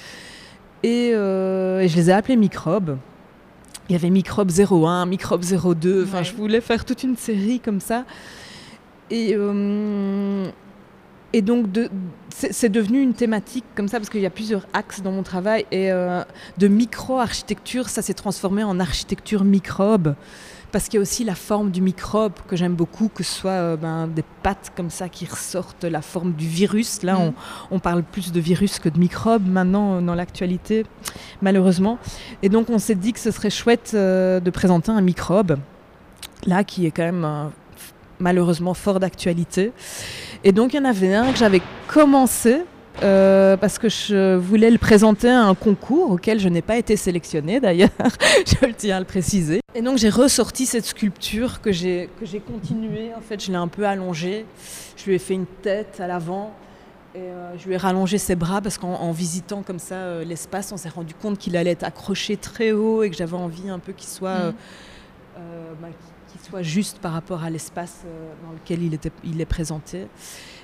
Euh, 0.86 1.80
et, 1.80 1.88
je 1.88 1.96
les 1.96 2.10
ai 2.10 2.12
appelés 2.12 2.36
microbes. 2.36 2.98
Il 3.88 3.92
y 3.92 3.96
avait 3.96 4.10
microbe 4.10 4.50
01, 4.50 5.06
microbe 5.06 5.42
02. 5.44 6.04
Enfin, 6.04 6.22
je 6.22 6.32
voulais 6.34 6.60
faire 6.60 6.84
toute 6.84 7.02
une 7.02 7.16
série 7.16 7.60
comme 7.60 7.80
ça. 7.80 8.04
Et, 9.10 9.34
euh, 9.34 10.48
et 11.32 11.42
donc, 11.42 11.66
c'est 12.30 12.68
devenu 12.68 13.00
une 13.00 13.14
thématique 13.14 13.64
comme 13.76 13.86
ça, 13.86 13.98
parce 13.98 14.10
qu'il 14.10 14.20
y 14.20 14.26
a 14.26 14.30
plusieurs 14.30 14.66
axes 14.72 15.02
dans 15.02 15.12
mon 15.12 15.22
travail. 15.22 15.66
Et 15.70 15.92
euh, 15.92 16.22
de 16.58 16.66
micro-architecture, 16.66 17.88
ça 17.88 18.02
s'est 18.02 18.14
transformé 18.14 18.64
en 18.64 18.80
architecture 18.80 19.44
microbe 19.44 20.14
parce 20.76 20.90
qu'il 20.90 20.98
y 20.98 20.98
a 20.98 21.00
aussi 21.00 21.24
la 21.24 21.34
forme 21.34 21.70
du 21.70 21.80
microbe 21.80 22.34
que 22.46 22.54
j'aime 22.54 22.74
beaucoup, 22.74 23.08
que 23.08 23.22
ce 23.22 23.32
soit 23.32 23.50
euh, 23.52 23.76
ben, 23.78 24.08
des 24.08 24.24
pattes 24.42 24.72
comme 24.76 24.90
ça 24.90 25.08
qui 25.08 25.24
ressortent 25.24 25.84
la 25.84 26.02
forme 26.02 26.34
du 26.34 26.46
virus. 26.46 27.02
Là, 27.02 27.14
mm. 27.14 27.32
on, 27.70 27.78
parle 27.78 28.02
plus 28.02 28.30
de 28.30 28.38
virus 28.40 28.78
que 28.78 28.90
de 28.90 28.98
microbe 28.98 29.48
maintenant 29.48 29.94
euh, 29.94 30.00
dans 30.02 30.14
l'actualité, 30.14 30.84
malheureusement. 31.40 31.98
Et 32.42 32.50
donc, 32.50 32.68
on 32.68 32.78
s'est 32.78 32.94
dit 32.94 33.14
que 33.14 33.20
ce 33.20 33.30
serait 33.30 33.48
chouette 33.48 33.92
euh, 33.94 34.38
de 34.38 34.50
présenter 34.50 34.92
un 34.92 35.00
microbe, 35.00 35.56
là, 36.44 36.62
qui 36.62 36.84
est 36.84 36.90
quand 36.90 37.10
même 37.10 37.26
malheureusement 38.20 38.74
fort 38.74 39.00
d'actualité. 39.00 39.72
Et 40.44 40.52
donc, 40.52 40.74
il 40.74 40.76
y 40.76 40.80
en 40.80 40.84
avait 40.84 41.14
un 41.14 41.32
que 41.32 41.38
j'avais 41.38 41.62
commencé 41.88 42.64
euh, 43.02 43.56
parce 43.56 43.78
que 43.78 43.88
je 43.88 44.36
voulais 44.36 44.70
le 44.70 44.78
présenter 44.78 45.28
à 45.28 45.42
un 45.42 45.54
concours 45.54 46.12
auquel 46.12 46.40
je 46.40 46.48
n'ai 46.48 46.62
pas 46.62 46.76
été 46.76 46.96
sélectionnée 46.96 47.60
d'ailleurs, 47.60 47.90
je 48.46 48.66
le 48.66 48.74
tiens 48.74 48.96
à 48.96 49.00
le 49.00 49.06
préciser. 49.06 49.60
Et 49.74 49.82
donc 49.82 49.98
j'ai 49.98 50.08
ressorti 50.08 50.66
cette 50.66 50.86
sculpture 50.86 51.60
que 51.60 51.72
j'ai 51.72 52.08
continuée, 52.46 53.12
en 53.14 53.20
fait 53.20 53.44
je 53.44 53.50
l'ai 53.50 53.58
un 53.58 53.68
peu 53.68 53.86
allongée, 53.86 54.46
je 54.96 55.04
lui 55.04 55.14
ai 55.14 55.18
fait 55.18 55.34
une 55.34 55.46
tête 55.46 56.00
à 56.00 56.06
l'avant 56.06 56.54
et 57.14 57.18
euh, 57.18 57.58
je 57.58 57.66
lui 57.66 57.74
ai 57.74 57.76
rallongé 57.76 58.18
ses 58.18 58.34
bras 58.34 58.60
parce 58.60 58.78
qu'en 58.78 59.12
visitant 59.12 59.62
comme 59.62 59.78
ça 59.78 59.96
euh, 59.96 60.24
l'espace, 60.24 60.72
on 60.72 60.76
s'est 60.76 60.88
rendu 60.88 61.14
compte 61.14 61.38
qu'il 61.38 61.56
allait 61.56 61.72
être 61.72 61.84
accroché 61.84 62.36
très 62.36 62.72
haut 62.72 63.02
et 63.02 63.10
que 63.10 63.16
j'avais 63.16 63.36
envie 63.36 63.68
un 63.68 63.78
peu 63.78 63.92
qu'il 63.92 64.08
soit... 64.08 64.50
Mmh. 64.50 64.54
Bah, 65.82 65.88
soit 66.48 66.62
juste 66.62 66.98
par 66.98 67.12
rapport 67.12 67.42
à 67.42 67.50
l'espace 67.50 68.04
dans 68.44 68.52
lequel 68.52 68.82
il, 68.82 68.94
était, 68.94 69.10
il 69.24 69.40
est 69.40 69.46
présenté. 69.46 70.06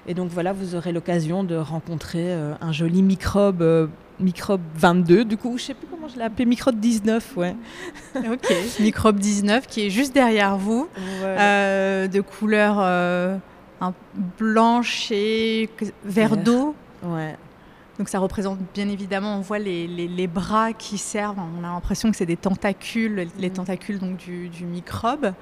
Et 0.07 0.15
donc 0.15 0.31
voilà, 0.31 0.53
vous 0.53 0.75
aurez 0.75 0.93
l'occasion 0.93 1.45
de 1.45 1.55
rencontrer 1.55 2.33
euh, 2.33 2.55
un 2.61 2.73
joli 2.73 3.03
microbe, 3.03 3.63
euh, 3.63 3.87
microbe 4.19 4.61
22, 4.75 5.25
du 5.25 5.37
coup, 5.37 5.59
je 5.59 5.65
sais 5.65 5.75
plus 5.75 5.87
comment 5.87 6.09
je 6.09 6.17
l'ai 6.17 6.25
appelé, 6.25 6.45
microbe 6.45 6.81
19, 6.81 7.37
ouais. 7.37 7.55
ok, 8.17 8.53
microbe 8.81 9.19
19 9.19 9.67
qui 9.67 9.87
est 9.87 9.91
juste 9.91 10.13
derrière 10.13 10.57
vous, 10.57 10.89
euh, 11.23 12.09
de 12.09 12.21
couleur 12.21 13.41
blanche 14.39 15.11
et 15.13 15.71
vert 16.05 16.37
d'eau. 16.37 16.75
Ouais. 17.05 17.37
Donc 17.99 18.09
ça 18.09 18.19
représente 18.19 18.59
bien 18.75 18.89
évidemment, 18.89 19.37
on 19.37 19.41
voit 19.41 19.59
les, 19.59 19.87
les, 19.87 20.27
bras 20.27 20.73
qui 20.73 20.99
servent, 20.99 21.39
on 21.39 21.63
a 21.63 21.69
l'impression 21.69 22.11
que 22.11 22.17
c'est 22.17 22.27
des 22.27 22.37
tentacules, 22.37 23.29
les 23.39 23.51
mm. 23.51 23.53
tentacules 23.53 23.99
donc 24.01 24.17
du, 24.17 24.49
du 24.49 24.65
microbe. 24.65 25.33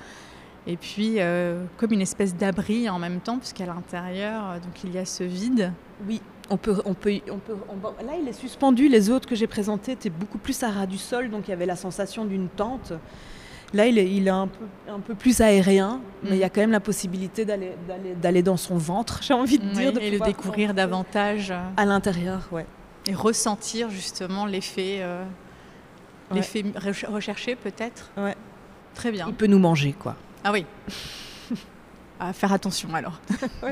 Et 0.71 0.77
puis, 0.77 1.17
euh, 1.19 1.65
comme 1.79 1.93
une 1.93 2.01
espèce 2.01 2.37
d'abri 2.37 2.89
en 2.89 3.01
même 3.01 3.19
temps, 3.19 3.39
puisqu'à 3.39 3.67
l'intérieur, 3.67 4.45
euh, 4.45 4.55
donc 4.61 4.85
il 4.85 4.95
y 4.95 4.99
a 4.99 5.05
ce 5.05 5.25
vide. 5.25 5.73
Oui, 6.07 6.23
on 6.49 6.57
peut, 6.57 6.81
on 6.85 6.95
peut, 6.95 7.21
on 7.29 7.39
peut 7.39 7.57
là 8.07 8.13
il 8.23 8.29
est 8.29 8.33
suspendu. 8.33 8.87
Les 8.87 9.11
autres 9.11 9.29
que 9.29 9.35
j'ai 9.35 9.49
présentés 9.49 9.93
étaient 9.93 10.11
beaucoup 10.11 10.39
plus 10.39 10.63
à 10.63 10.71
ras 10.71 10.87
du 10.87 10.97
sol, 10.97 11.29
donc 11.29 11.49
il 11.49 11.51
y 11.51 11.55
avait 11.55 11.67
la 11.67 11.75
sensation 11.75 12.25
d'une 12.25 12.49
tente. 12.49 12.93
Là, 13.75 13.87
il 13.87 13.99
est, 13.99 14.09
il 14.09 14.29
est 14.29 14.31
un, 14.31 14.47
peu, 14.47 14.65
un 14.89 15.01
peu 15.01 15.17
plus 15.17 15.41
aérien, 15.41 16.01
mais 16.23 16.31
il 16.31 16.37
y 16.37 16.45
a 16.45 16.47
mm. 16.47 16.51
quand 16.55 16.61
même 16.61 16.71
la 16.71 16.81
possibilité 16.81 17.45
d'aller, 17.45 18.43
dans 18.43 18.57
son 18.57 18.77
ventre, 18.77 19.21
j'ai 19.25 19.35
envie 19.35 19.59
de 19.59 19.67
dire. 19.71 19.93
et 20.01 20.13
le 20.13 20.21
découvrir 20.21 20.73
davantage. 20.73 21.53
À 21.77 21.85
l'intérieur, 21.85 22.49
ouais. 22.53 22.67
Et 23.07 23.15
ressentir 23.15 23.91
justement 23.91 24.47
l'effet, 24.47 24.99
euh, 25.01 25.25
recherché 26.31 27.57
peut-être. 27.57 28.13
Ouais. 28.17 28.37
Très 28.95 29.11
bien. 29.11 29.27
Il 29.27 29.35
peut 29.35 29.49
nous 29.49 29.59
manger, 29.59 29.95
quoi. 29.99 30.15
Ah 30.45 30.53
oui. 30.53 30.65
à 32.21 32.33
faire 32.33 32.53
attention 32.53 32.95
alors. 32.95 33.21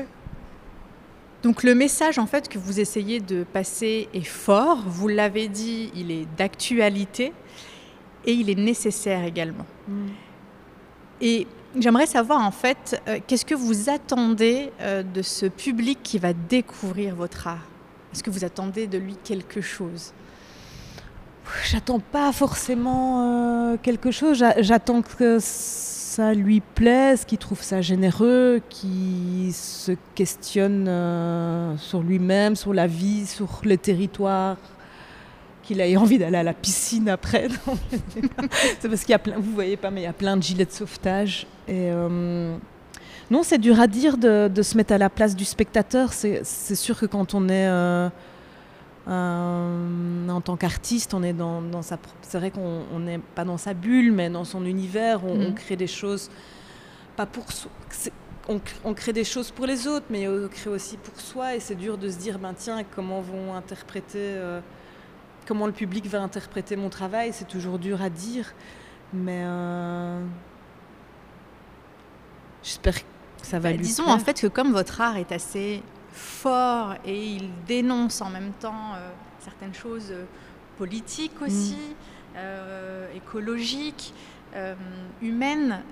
Donc 1.43 1.63
le 1.63 1.73
message 1.73 2.19
en 2.19 2.25
fait 2.25 2.49
que 2.49 2.57
vous 2.57 2.79
essayez 2.79 3.19
de 3.19 3.43
passer 3.43 4.09
est 4.13 4.23
fort, 4.23 4.83
vous 4.85 5.07
l'avez 5.07 5.47
dit, 5.47 5.91
il 5.95 6.11
est 6.11 6.27
d'actualité 6.37 7.31
et 8.25 8.33
il 8.33 8.49
est 8.49 8.59
nécessaire 8.59 9.23
également. 9.23 9.65
Mm. 9.87 10.07
Et 11.21 11.47
j'aimerais 11.77 12.07
savoir 12.07 12.41
en 12.41 12.51
fait, 12.51 13.01
euh, 13.07 13.19
qu'est-ce 13.25 13.45
que 13.45 13.55
vous 13.55 13.89
attendez 13.89 14.71
euh, 14.81 15.03
de 15.03 15.21
ce 15.21 15.45
public 15.45 15.99
qui 16.03 16.19
va 16.19 16.33
découvrir 16.33 17.15
votre 17.15 17.47
art? 17.47 17.67
Est-ce 18.13 18.23
que 18.23 18.31
vous 18.31 18.43
attendez 18.43 18.87
de 18.87 18.97
lui 18.97 19.15
quelque 19.23 19.61
chose? 19.61 20.13
J'attends 21.65 21.99
pas 21.99 22.31
forcément 22.31 23.71
euh, 23.71 23.77
quelque 23.81 24.11
chose, 24.11 24.43
j'attends 24.59 25.01
que 25.01 25.39
lui 26.33 26.61
plaise, 26.61 27.25
qu'il 27.25 27.37
trouve 27.37 27.61
ça 27.61 27.81
généreux, 27.81 28.61
qu'il 28.69 29.53
se 29.53 29.93
questionne 30.15 30.87
euh, 30.87 31.77
sur 31.77 32.01
lui-même, 32.01 32.55
sur 32.55 32.73
la 32.73 32.87
vie, 32.87 33.25
sur 33.25 33.61
le 33.63 33.77
territoire, 33.77 34.57
qu'il 35.63 35.81
ait 35.81 35.97
envie 35.97 36.17
d'aller 36.17 36.37
à 36.37 36.43
la 36.43 36.53
piscine 36.53 37.09
après. 37.09 37.47
c'est 38.79 38.89
parce 38.89 39.01
qu'il 39.01 39.11
y 39.11 39.15
a 39.15 39.19
plein, 39.19 39.35
vous 39.37 39.53
voyez 39.53 39.77
pas, 39.77 39.91
mais 39.91 40.01
il 40.01 40.05
y 40.05 40.07
a 40.07 40.13
plein 40.13 40.37
de 40.37 40.43
gilets 40.43 40.65
de 40.65 40.71
sauvetage. 40.71 41.47
Et 41.67 41.89
euh, 41.91 42.55
non, 43.31 43.43
c'est 43.43 43.57
dur 43.57 43.79
à 43.79 43.87
dire 43.87 44.17
de, 44.17 44.61
se 44.61 44.77
mettre 44.77 44.93
à 44.93 44.97
la 44.97 45.09
place 45.09 45.35
du 45.35 45.45
spectateur. 45.45 46.13
C'est 46.13 46.75
sûr 46.75 46.99
que 46.99 47.05
quand 47.05 47.33
on 47.33 47.47
est 47.49 48.09
euh, 49.09 50.29
en 50.29 50.41
tant 50.41 50.55
qu'artiste, 50.55 51.13
on 51.13 51.23
est 51.23 51.33
dans, 51.33 51.81
sa. 51.81 51.97
C'est 52.21 52.37
vrai 52.37 52.51
qu'on 52.51 52.99
n'est 52.99 53.17
pas 53.17 53.43
dans 53.43 53.57
sa 53.57 53.73
bulle, 53.73 54.11
mais 54.11 54.29
dans 54.29 54.43
son 54.43 54.65
univers. 54.65 55.25
On, 55.25 55.35
mhm. 55.35 55.55
crée 55.55 55.75
des 55.75 55.87
choses 55.87 56.29
pas 57.15 57.25
pour 57.25 57.45
on, 58.47 58.61
on, 58.83 58.93
crée 58.93 59.13
des 59.13 59.23
choses 59.23 59.51
pour 59.51 59.65
les 59.65 59.87
autres, 59.87 60.05
mais 60.09 60.27
on 60.27 60.47
crée 60.47 60.69
aussi 60.69 60.97
pour 60.97 61.19
soi. 61.19 61.55
Et 61.55 61.59
c'est 61.59 61.75
dur 61.75 61.97
de 61.97 62.09
se 62.09 62.17
dire, 62.17 62.37
ben 62.37 62.53
tiens, 62.55 62.83
comment 62.95 63.21
vont 63.21 63.55
interpréter, 63.55 64.17
euh, 64.19 64.59
comment 65.47 65.65
le 65.65 65.73
public 65.73 66.05
va 66.05 66.21
interpréter 66.21 66.75
mon 66.75 66.89
travail. 66.89 67.31
C'est 67.33 67.47
toujours 67.47 67.79
dur 67.79 68.01
à 68.03 68.09
dire, 68.11 68.53
mais 69.11 69.41
euh, 69.43 70.23
j'espère 72.61 72.95
que 72.95 73.05
ça 73.41 73.57
va 73.57 73.69
bah, 73.69 73.75
lui 73.75 73.85
Disons 73.85 74.07
en 74.07 74.19
fait 74.19 74.39
que 74.39 74.47
comme 74.47 74.71
votre 74.71 75.01
art 75.01 75.17
est 75.17 75.31
assez 75.31 75.81
fort 76.11 76.95
et 77.05 77.33
il 77.33 77.49
dénonce 77.67 78.21
en 78.21 78.29
même 78.29 78.51
temps 78.59 78.93
euh, 78.95 79.09
certaines 79.39 79.73
choses 79.73 80.11
euh, 80.11 80.25
politiques 80.77 81.41
aussi, 81.41 81.75
mm. 81.75 82.35
euh, 82.37 83.13
écologiques, 83.15 84.13
humaines. 85.21 85.83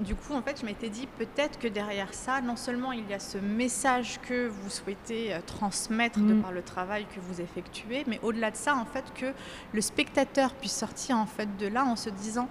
du 0.00 0.14
coup, 0.14 0.34
en 0.34 0.42
fait, 0.42 0.60
je 0.60 0.66
m'étais 0.66 0.90
dit 0.90 1.08
peut-être 1.16 1.58
que 1.58 1.68
derrière 1.68 2.12
ça, 2.12 2.42
non 2.42 2.54
seulement 2.54 2.92
il 2.92 3.08
y 3.08 3.14
a 3.14 3.18
ce 3.18 3.38
message 3.38 4.20
que 4.28 4.46
vous 4.46 4.68
souhaitez 4.68 5.34
transmettre 5.46 6.18
de 6.18 6.34
mm. 6.34 6.42
par 6.42 6.52
le 6.52 6.60
travail 6.60 7.06
que 7.06 7.18
vous 7.18 7.40
effectuez, 7.40 8.04
mais 8.06 8.20
au-delà 8.22 8.50
de 8.50 8.56
ça, 8.56 8.76
en 8.76 8.84
fait, 8.84 9.04
que 9.14 9.32
le 9.72 9.80
spectateur 9.80 10.52
puisse 10.52 10.76
sortir 10.76 11.16
en 11.16 11.24
fait 11.24 11.48
de 11.56 11.66
là 11.66 11.86
en 11.86 11.96
se 11.96 12.10
disant, 12.10 12.50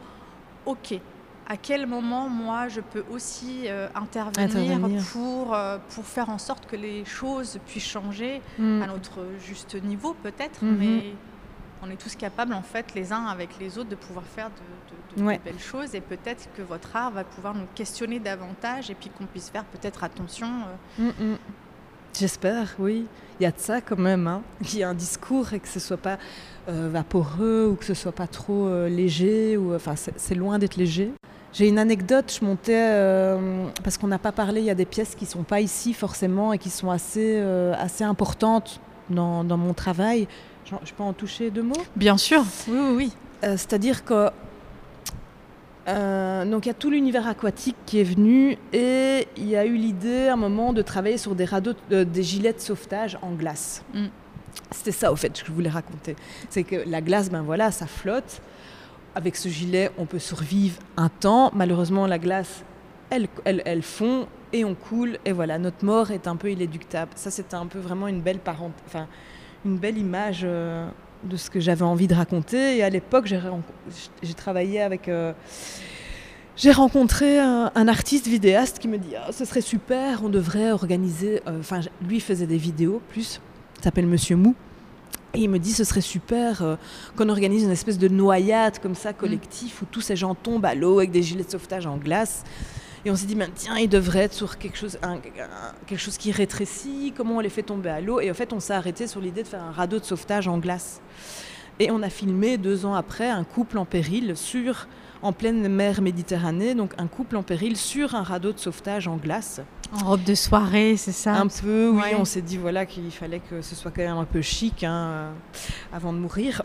ok, 0.65 0.99
à 1.47 1.55
quel 1.55 1.87
moment 1.87 2.27
moi 2.27 2.67
je 2.67 2.81
peux 2.81 3.05
aussi 3.09 3.63
euh, 3.65 3.87
intervenir, 3.95 4.79
Pour, 5.11 5.55
euh, 5.55 5.77
pour 5.89 6.05
faire 6.05 6.29
en 6.29 6.37
sorte 6.37 6.65
que 6.67 6.75
les 6.75 7.05
choses 7.05 7.57
puissent 7.65 7.87
changer 7.87 8.41
mm. 8.59 8.81
à 8.81 8.87
notre 8.87 9.25
juste 9.45 9.81
niveau 9.81 10.13
peut-être, 10.21 10.63
mm-hmm. 10.63 10.77
mais 10.77 11.03
on 11.81 11.89
est 11.89 11.95
tous 11.95 12.15
capables 12.15 12.53
en 12.53 12.63
fait 12.63 12.93
les 12.95 13.13
uns 13.13 13.25
avec 13.25 13.59
les 13.59 13.77
autres 13.77 13.89
de 13.89 13.95
pouvoir 13.95 14.25
faire 14.25 14.49
de, 14.49 15.23
belles 15.23 15.59
choses 15.59 15.95
et 15.95 16.01
peut-être 16.01 16.49
que 16.55 16.61
votre 16.61 16.95
art 16.95 17.11
va 17.11 17.23
pouvoir 17.23 17.55
nous 17.55 17.67
questionner 17.73 18.19
davantage 18.19 18.89
et 18.91 18.93
puis 18.93 19.09
qu'on 19.09 19.25
puisse 19.25 19.49
faire 19.49 19.63
peut-être 19.65 20.03
attention. 20.03 20.47
Euh. 20.99 21.35
J'espère, 22.13 22.75
oui. 22.77 23.07
Il 23.39 23.43
y 23.43 23.45
a 23.45 23.51
de 23.51 23.59
ça 23.59 23.79
quand 23.81 23.97
même, 23.97 24.27
hein. 24.27 24.41
qu'il 24.63 24.79
y 24.79 24.81
ait 24.81 24.85
un 24.85 24.93
discours 24.93 25.53
et 25.53 25.59
que 25.59 25.67
ce 25.67 25.79
soit 25.79 25.97
pas 25.97 26.17
vaporeux 26.67 27.67
ou 27.71 27.75
que 27.75 27.85
ce 27.85 27.93
soit 27.93 28.11
pas 28.11 28.27
trop 28.27 28.87
léger. 28.87 29.55
Ou, 29.55 29.73
enfin, 29.73 29.95
c'est 29.95 30.35
loin 30.35 30.59
d'être 30.59 30.75
léger. 30.75 31.13
J'ai 31.57 31.67
une 31.67 31.79
anecdote, 31.79 32.37
je 32.39 32.45
montais, 32.45 32.87
euh, 32.91 33.65
parce 33.83 33.97
qu'on 33.97 34.05
n'a 34.05 34.19
pas 34.19 34.31
parlé, 34.31 34.61
il 34.61 34.67
y 34.67 34.69
a 34.69 34.75
des 34.75 34.85
pièces 34.85 35.15
qui 35.15 35.23
ne 35.23 35.29
sont 35.29 35.41
pas 35.41 35.59
ici 35.59 35.93
forcément 35.93 36.53
et 36.53 36.59
qui 36.59 36.69
sont 36.69 36.91
assez, 36.91 37.37
euh, 37.39 37.73
assez 37.79 38.03
importantes 38.03 38.79
dans, 39.09 39.43
dans, 39.43 39.57
mon 39.57 39.73
travail. 39.73 40.27
Je, 40.65 40.93
peux 40.93 41.01
en 41.01 41.13
toucher 41.13 41.49
deux 41.49 41.63
mots? 41.63 41.73
Bien 41.95 42.15
sûr, 42.15 42.43
oui, 42.67 42.77
oui, 42.79 42.95
oui. 42.95 43.13
Euh, 43.43 43.57
c'est-à-dire 43.57 44.05
que 44.05 44.29
donc 45.87 46.65
il 46.65 46.67
y 46.67 46.71
a 46.71 46.75
tout 46.75 46.89
l'univers 46.89 47.27
aquatique 47.27 47.77
qui 47.85 48.01
est 48.01 48.03
venu 48.03 48.57
et 48.73 49.27
il 49.37 49.47
y 49.47 49.55
a 49.55 49.65
eu 49.65 49.77
l'idée 49.77 50.27
à 50.27 50.33
un 50.33 50.35
moment 50.35 50.73
de 50.73 50.81
travailler 50.81 51.17
sur 51.17 51.33
des 51.33 51.45
radeaux, 51.45 51.73
des 51.89 52.23
gilets 52.23 52.53
de 52.53 52.59
sauvetage 52.59 53.17
en 53.21 53.31
glace. 53.31 53.83
Mm. 53.93 54.07
C'était 54.71 54.91
ça 54.91 55.11
au 55.11 55.15
fait 55.15 55.29
que 55.29 55.47
je 55.47 55.51
voulais 55.51 55.69
raconter. 55.69 56.15
C'est 56.49 56.63
que 56.63 56.75
la 56.85 57.01
glace, 57.01 57.31
ben 57.31 57.41
voilà, 57.41 57.71
ça 57.71 57.87
flotte 57.87 58.41
avec 59.17 59.35
ce 59.35 59.49
gilet, 59.49 59.89
on 59.97 60.05
peut 60.05 60.19
survivre 60.19 60.77
un 60.95 61.09
temps. 61.09 61.49
Malheureusement, 61.55 62.05
la 62.05 62.19
glace, 62.19 62.63
elle, 63.09 63.27
elle, 63.45 63.81
fond 63.81 64.27
et 64.53 64.63
on 64.63 64.75
coule. 64.75 65.17
Et 65.25 65.31
voilà, 65.31 65.57
notre 65.57 65.83
mort 65.83 66.11
est 66.11 66.27
un 66.27 66.35
peu 66.35 66.51
inéductable. 66.51 67.11
Ça, 67.15 67.31
c'était 67.31 67.55
un 67.55 67.65
peu 67.65 67.79
vraiment 67.79 68.07
une 68.07 68.21
belle 68.21 68.37
parente, 68.37 68.73
enfin, 68.85 69.07
une 69.65 69.77
belle 69.77 69.97
image 69.97 70.41
euh, 70.43 70.87
de 71.23 71.35
ce 71.35 71.49
que 71.49 71.59
j'avais 71.59 71.81
envie 71.81 72.05
de 72.05 72.13
raconter. 72.13 72.77
Et 72.77 72.83
à 72.83 72.91
l'époque, 72.91 73.25
j'ai 74.21 74.33
travaillé 74.35 74.81
avec. 74.81 75.09
Euh, 75.09 75.33
j'ai 76.55 76.71
rencontré 76.71 77.39
un, 77.39 77.87
artiste 77.87 78.27
vidéaste 78.27 78.77
qui 78.77 78.87
me 78.87 78.99
dit 78.99 79.15
ah, 79.15 79.31
ce 79.31 79.45
serait 79.45 79.61
super, 79.61 80.23
on 80.23 80.29
devrait 80.29 80.71
organiser. 80.71 81.41
Euh, 81.47 81.59
enfin, 81.59 81.79
lui 82.07 82.19
faisait 82.19 82.47
des 82.47 82.57
vidéos 82.57 83.01
plus. 83.09 83.41
S'appelle 83.81 84.05
Monsieur 84.05 84.35
Mou. 84.35 84.53
Et 85.33 85.41
il 85.41 85.49
me 85.49 85.59
dit, 85.59 85.73
ce 85.73 85.83
serait 85.83 86.01
super 86.01 86.63
euh, 86.63 86.75
qu'on 87.15 87.29
organise 87.29 87.63
une 87.63 87.71
espèce 87.71 87.97
de 87.97 88.07
noyade 88.07 88.79
comme 88.79 88.95
ça, 88.95 89.13
collectif, 89.13 89.81
où 89.81 89.85
tous 89.85 90.01
ces 90.01 90.15
gens 90.15 90.33
tombent 90.35 90.65
à 90.65 90.73
l'eau 90.73 90.97
avec 90.97 91.11
des 91.11 91.21
gilets 91.21 91.43
de 91.43 91.51
sauvetage 91.51 91.85
en 91.85 91.97
glace. 91.97 92.43
Et 93.05 93.11
on 93.11 93.15
s'est 93.15 93.27
dit, 93.27 93.35
ben, 93.35 93.49
tiens, 93.53 93.77
il 93.77 93.87
devrait 93.87 94.23
être 94.23 94.33
sur 94.33 94.57
quelque 94.57 94.77
chose, 94.77 94.97
quelque 95.85 95.99
chose 95.99 96.17
qui 96.17 96.31
rétrécit, 96.31 97.13
comment 97.15 97.37
on 97.37 97.39
les 97.39 97.49
fait 97.49 97.63
tomber 97.63 97.89
à 97.89 98.01
l'eau? 98.01 98.19
Et 98.19 98.31
en 98.31 98.33
fait, 98.33 98.51
on 98.51 98.59
s'est 98.59 98.73
arrêté 98.73 99.05
sur 99.07 99.21
l'idée 99.21 99.43
de 99.43 99.47
faire 99.47 99.63
un 99.63 99.71
radeau 99.71 99.99
de 99.99 100.05
sauvetage 100.05 100.47
en 100.47 100.57
glace. 100.57 101.01
Et 101.79 101.91
on 101.91 102.01
a 102.01 102.09
filmé 102.09 102.57
deux 102.57 102.85
ans 102.85 102.95
après 102.95 103.29
un 103.29 103.43
couple 103.43 103.77
en 103.77 103.85
péril 103.85 104.35
sur, 104.35 104.87
en 105.21 105.33
pleine 105.33 105.67
mer 105.67 106.01
Méditerranée, 106.01 106.75
donc 106.75 106.93
un 106.97 107.07
couple 107.07 107.37
en 107.37 107.43
péril 107.43 107.77
sur 107.77 108.15
un 108.15 108.23
radeau 108.23 108.51
de 108.51 108.59
sauvetage 108.59 109.07
en 109.07 109.17
glace. 109.17 109.61
En 109.93 110.05
robe 110.05 110.23
de 110.23 110.35
soirée, 110.35 110.97
c'est 110.97 111.11
ça? 111.11 111.35
Un 111.35 111.47
peu, 111.47 111.89
oui. 111.89 112.13
On 112.17 112.25
s'est 112.25 112.41
dit 112.41 112.57
voilà 112.57 112.85
qu'il 112.85 113.09
fallait 113.11 113.39
que 113.39 113.61
ce 113.61 113.75
soit 113.75 113.91
quand 113.91 114.01
même 114.01 114.17
un 114.17 114.25
peu 114.25 114.41
chic 114.41 114.83
hein, 114.83 114.93
euh, 114.93 115.31
avant 115.93 116.13
de 116.13 116.17
mourir. 116.17 116.63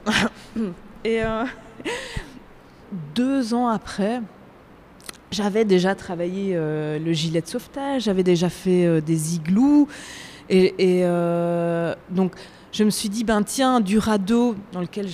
Et 1.05 1.23
euh, 1.23 1.45
deux 3.15 3.55
ans 3.55 3.69
après, 3.69 4.21
j'avais 5.31 5.65
déjà 5.65 5.95
travaillé 5.95 6.53
euh, 6.55 6.99
le 6.99 7.13
gilet 7.13 7.41
de 7.41 7.47
sauvetage, 7.47 8.03
j'avais 8.03 8.23
déjà 8.23 8.49
fait 8.49 9.01
des 9.01 9.37
igloos. 9.37 9.89
Et, 10.49 11.03
donc, 12.11 12.35
je 12.73 12.85
me 12.85 12.91
suis 12.91 13.09
dit, 13.09 13.25
ben 13.25 13.43
tiens, 13.43 13.81
du 13.81 13.99
radeau 13.99 14.55
dans 14.73 14.81
lequel 14.81 15.09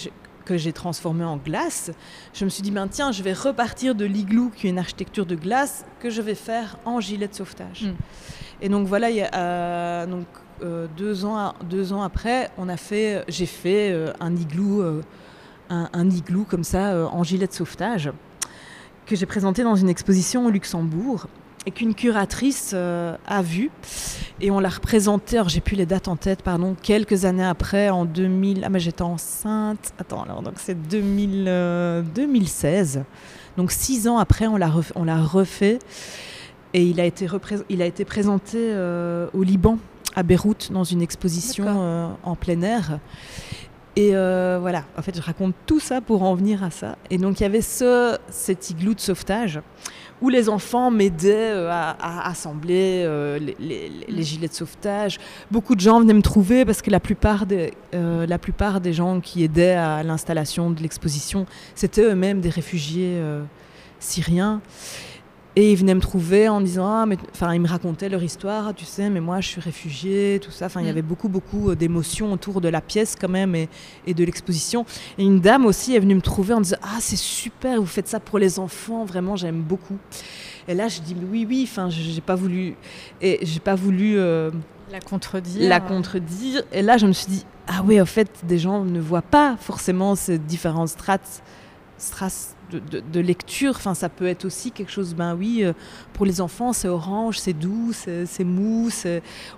que 0.48 0.56
j'ai 0.56 0.72
transformé 0.72 1.24
en 1.24 1.36
glace, 1.36 1.90
je 2.32 2.44
me 2.46 2.50
suis 2.50 2.62
dit, 2.62 2.70
ben 2.70 2.88
tiens, 2.88 3.12
je 3.12 3.22
vais 3.22 3.34
repartir 3.34 3.94
de 3.94 4.06
l'igloo, 4.06 4.50
qui 4.56 4.66
est 4.66 4.70
une 4.70 4.78
architecture 4.78 5.26
de 5.26 5.34
glace, 5.34 5.84
que 6.00 6.08
je 6.08 6.22
vais 6.22 6.34
faire 6.34 6.78
en 6.86 7.00
gilet 7.00 7.28
de 7.28 7.34
sauvetage. 7.34 7.82
Hmm. 7.84 7.94
Et 8.62 8.70
donc 8.70 8.86
voilà, 8.86 9.08
euh, 9.08 10.06
donc, 10.06 10.26
euh, 10.62 10.86
deux, 10.96 11.26
ans, 11.26 11.52
deux 11.68 11.92
ans 11.92 12.02
après, 12.02 12.50
on 12.56 12.70
a 12.70 12.78
fait, 12.78 13.24
j'ai 13.28 13.44
fait 13.44 13.92
euh, 13.92 14.12
un 14.20 14.34
igloo, 14.34 15.02
un, 15.68 16.10
igloo 16.10 16.46
comme 16.48 16.64
ça, 16.64 17.08
en 17.12 17.22
gilet 17.22 17.46
de 17.46 17.52
sauvetage, 17.52 18.10
que 19.04 19.14
j'ai 19.16 19.26
présenté 19.26 19.62
dans 19.62 19.76
une 19.76 19.90
exposition 19.90 20.46
au 20.46 20.50
Luxembourg 20.50 21.26
et 21.68 21.70
qu'une 21.70 21.94
curatrice 21.94 22.70
euh, 22.72 23.14
a 23.26 23.42
vu. 23.42 23.70
Et 24.40 24.50
on 24.50 24.58
l'a 24.58 24.70
représenté, 24.70 25.36
alors 25.36 25.50
j'ai 25.50 25.60
plus 25.60 25.76
les 25.76 25.84
dates 25.84 26.08
en 26.08 26.16
tête, 26.16 26.40
pardon, 26.40 26.74
quelques 26.82 27.26
années 27.26 27.44
après, 27.44 27.90
en 27.90 28.06
2000. 28.06 28.62
Ah, 28.64 28.70
mais 28.70 28.80
j'étais 28.80 29.02
enceinte. 29.02 29.92
Attends, 29.98 30.22
alors, 30.22 30.40
donc 30.40 30.54
c'est 30.56 30.88
2000, 30.88 32.04
2016. 32.14 32.96
Euh, 32.96 33.00
donc 33.58 33.70
six 33.70 34.08
ans 34.08 34.16
après, 34.16 34.46
on 34.46 34.56
l'a 34.56 34.68
refait, 34.68 34.94
on 34.96 35.04
l'a 35.04 35.18
refait. 35.18 35.78
Et 36.72 36.84
il 36.84 37.00
a 37.00 37.04
été, 37.04 37.28
il 37.68 37.82
a 37.82 37.86
été 37.86 38.06
présenté 38.06 38.56
euh, 38.58 39.26
au 39.34 39.42
Liban, 39.42 39.76
à 40.16 40.22
Beyrouth, 40.22 40.72
dans 40.72 40.84
une 40.84 41.02
exposition 41.02 42.16
en 42.22 42.34
plein 42.34 42.62
air. 42.62 42.98
Et 43.96 44.12
voilà, 44.12 44.84
en 44.96 45.02
fait, 45.02 45.16
je 45.16 45.22
raconte 45.22 45.54
tout 45.66 45.80
ça 45.80 46.00
pour 46.00 46.22
en 46.22 46.34
venir 46.34 46.62
à 46.62 46.70
ça. 46.70 46.96
Et 47.10 47.18
donc, 47.18 47.40
il 47.40 47.42
y 47.42 47.46
avait 47.46 47.62
ce, 47.62 48.16
cet 48.30 48.70
igloo 48.70 48.94
de 48.94 49.00
sauvetage 49.00 49.60
où 50.20 50.28
les 50.28 50.48
enfants 50.48 50.90
m'aidaient 50.90 51.52
euh, 51.52 51.70
à, 51.70 52.28
assembler 52.28 53.04
euh, 53.06 53.38
les, 53.38 54.22
gilets 54.22 54.48
de 54.48 54.52
sauvetage. 54.52 55.18
Beaucoup 55.50 55.74
de 55.74 55.80
gens 55.80 56.00
venaient 56.00 56.14
me 56.14 56.22
trouver 56.22 56.64
parce 56.64 56.82
que 56.82 56.90
la 56.90 57.00
plupart 57.00 57.46
des, 57.46 57.72
euh, 57.94 58.26
la 58.26 58.38
plupart 58.38 58.80
des 58.80 58.92
gens 58.92 59.20
qui 59.20 59.44
aidaient 59.44 59.74
à 59.74 60.02
l'installation 60.02 60.70
de 60.70 60.82
l'exposition, 60.82 61.46
c'était 61.74 62.02
eux-mêmes 62.02 62.40
des 62.40 62.50
réfugiés 62.50 63.20
syriens. 64.00 64.60
Et 65.60 65.72
ils 65.72 65.76
venaient 65.76 65.96
me 65.96 66.00
trouver 66.00 66.48
en 66.48 66.60
disant, 66.60 66.86
ah, 66.86 67.04
mais, 67.04 67.16
enfin, 67.32 67.52
ils 67.52 67.60
me 67.60 67.66
racontaient 67.66 68.08
leur 68.08 68.22
histoire, 68.22 68.72
tu 68.76 68.84
sais, 68.84 69.10
mais 69.10 69.18
moi, 69.18 69.40
je 69.40 69.48
suis 69.48 69.60
réfugiée, 69.60 70.38
tout 70.40 70.52
ça. 70.52 70.66
Enfin, 70.66 70.80
il 70.82 70.84
y 70.84 70.86
Mm. 70.86 70.90
avait 70.90 71.02
beaucoup, 71.02 71.28
beaucoup 71.28 71.70
euh, 71.70 71.74
d'émotions 71.74 72.32
autour 72.32 72.60
de 72.60 72.68
la 72.68 72.80
pièce 72.80 73.16
quand 73.20 73.28
même 73.28 73.56
et, 73.56 73.68
et 74.06 74.14
de 74.14 74.22
l'exposition. 74.24 74.86
Et 75.18 75.24
une 75.24 75.40
dame 75.40 75.66
aussi 75.66 75.96
est 75.96 75.98
venue 75.98 76.14
me 76.14 76.20
trouver 76.20 76.54
en 76.54 76.60
disant, 76.60 76.76
ah, 76.82 76.98
c'est 77.00 77.16
super, 77.18 77.80
vous 77.80 77.86
faites 77.86 78.06
ça 78.06 78.20
pour 78.20 78.38
les 78.38 78.60
enfants, 78.60 79.04
vraiment, 79.04 79.34
j'aime 79.34 79.60
beaucoup. 79.60 79.96
Et 80.68 80.74
là, 80.74 80.86
je 80.86 81.00
dis, 81.00 81.16
oui, 81.32 81.44
oui, 81.48 81.66
enfin, 81.68 81.88
j'ai 81.90 82.20
pas 82.20 82.36
voulu, 82.36 82.76
et 83.20 83.40
j'ai 83.42 83.58
pas 83.60 83.74
voulu 83.74 84.16
euh, 84.16 84.52
La 84.92 85.00
contredire. 85.00 85.68
la 85.68 85.80
contredire. 85.80 86.62
Et 86.72 86.82
là, 86.82 86.98
je 86.98 87.06
me 87.06 87.12
suis 87.12 87.26
dit, 87.26 87.44
ah 87.66 87.82
oui, 87.84 88.00
en 88.00 88.06
fait, 88.06 88.30
des 88.44 88.58
gens 88.58 88.84
ne 88.84 89.00
voient 89.00 89.22
pas 89.22 89.56
forcément 89.58 90.14
ces 90.14 90.38
différentes 90.38 90.90
strates, 90.90 91.42
de, 92.70 93.20
lecture. 93.20 93.74
Enfin, 93.76 93.94
ça 93.94 94.08
peut 94.08 94.26
être 94.26 94.44
aussi 94.44 94.70
quelque 94.70 94.92
chose, 94.92 95.14
ben 95.14 95.34
oui, 95.34 95.64
euh, 95.64 95.72
pour 96.12 96.26
les 96.26 96.40
enfants, 96.40 96.72
c'est 96.72 96.88
orange, 96.88 97.38
c'est 97.38 97.52
doux, 97.52 97.92
c'est 97.92 98.44
mou, 98.44 98.88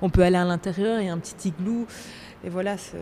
on 0.02 0.10
peut 0.10 0.22
aller 0.22 0.36
à 0.36 0.44
l'intérieur, 0.44 1.00
il 1.00 1.06
y 1.06 1.08
a 1.08 1.12
un 1.12 1.18
petit 1.18 1.48
igloo. 1.48 1.86
Et 2.44 2.48
voilà, 2.48 2.76
c'est... 2.78 2.96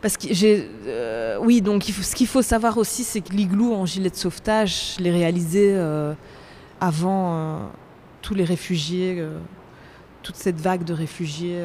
Parce 0.00 0.16
que 0.16 0.32
j'ai, 0.32 0.68
euh, 0.86 1.38
oui, 1.40 1.60
donc 1.60 1.82
ce 1.82 2.14
qu'il 2.14 2.26
faut 2.26 2.42
savoir 2.42 2.78
aussi, 2.78 3.04
c'est 3.04 3.20
que 3.20 3.32
l'igloo 3.32 3.74
en 3.74 3.84
gilet 3.84 4.10
de 4.10 4.16
sauvetage, 4.16 4.94
je 4.96 5.02
l'ai 5.02 5.10
réalisé 5.10 5.72
euh, 5.74 6.14
avant 6.80 7.34
euh, 7.34 7.58
tous 8.22 8.34
les 8.34 8.44
réfugiés, 8.44 9.16
euh, 9.18 9.38
toute 10.22 10.36
cette 10.36 10.60
vague 10.60 10.84
de 10.84 10.92
réfugiés 10.92 11.60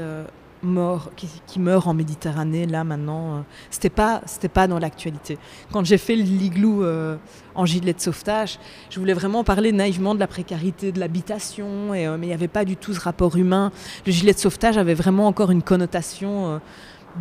morts, 0.63 1.12
qui, 1.15 1.28
qui 1.47 1.60
meurent 1.60 1.88
en 1.88 1.93
Méditerranée, 1.93 2.65
là 2.65 2.84
maintenant. 2.84 3.38
euh, 3.38 3.41
c'était 3.69 3.89
pas, 3.89 4.21
c'était 4.26 4.49
pas 4.49 4.67
dans 4.67 4.80
l'actualité. 4.80 5.38
Quand 5.71 5.86
j'ai 5.86 5.97
fait 5.97 6.15
l'igloo 6.15 6.84
euh, 6.84 7.17
en 7.56 7.65
gilet 7.65 7.93
de 7.93 7.99
sauvetage, 7.99 8.60
je 8.89 8.99
voulais 8.99 9.13
vraiment 9.13 9.43
parler 9.43 9.71
naïvement 9.71 10.15
de 10.15 10.19
la 10.19 10.28
précarité 10.28 10.91
de 10.91 10.99
l'habitation, 10.99 11.93
et, 11.93 12.08
euh, 12.08 12.17
mais 12.17 12.28
il 12.28 12.30
n'y 12.30 12.36
avait 12.36 12.47
pas 12.47 12.65
du 12.65 12.76
tout 12.76 12.93
ce 12.93 12.99
rapport 12.99 13.36
humain. 13.36 13.71
Le 14.06 14.12
gilet 14.12 14.34
de 14.34 14.39
sauvetage 14.39 14.78
avait 14.78 14.93
vraiment 14.93 15.28
encore 15.28 15.52
une 15.52 15.63
connotation 15.63 16.60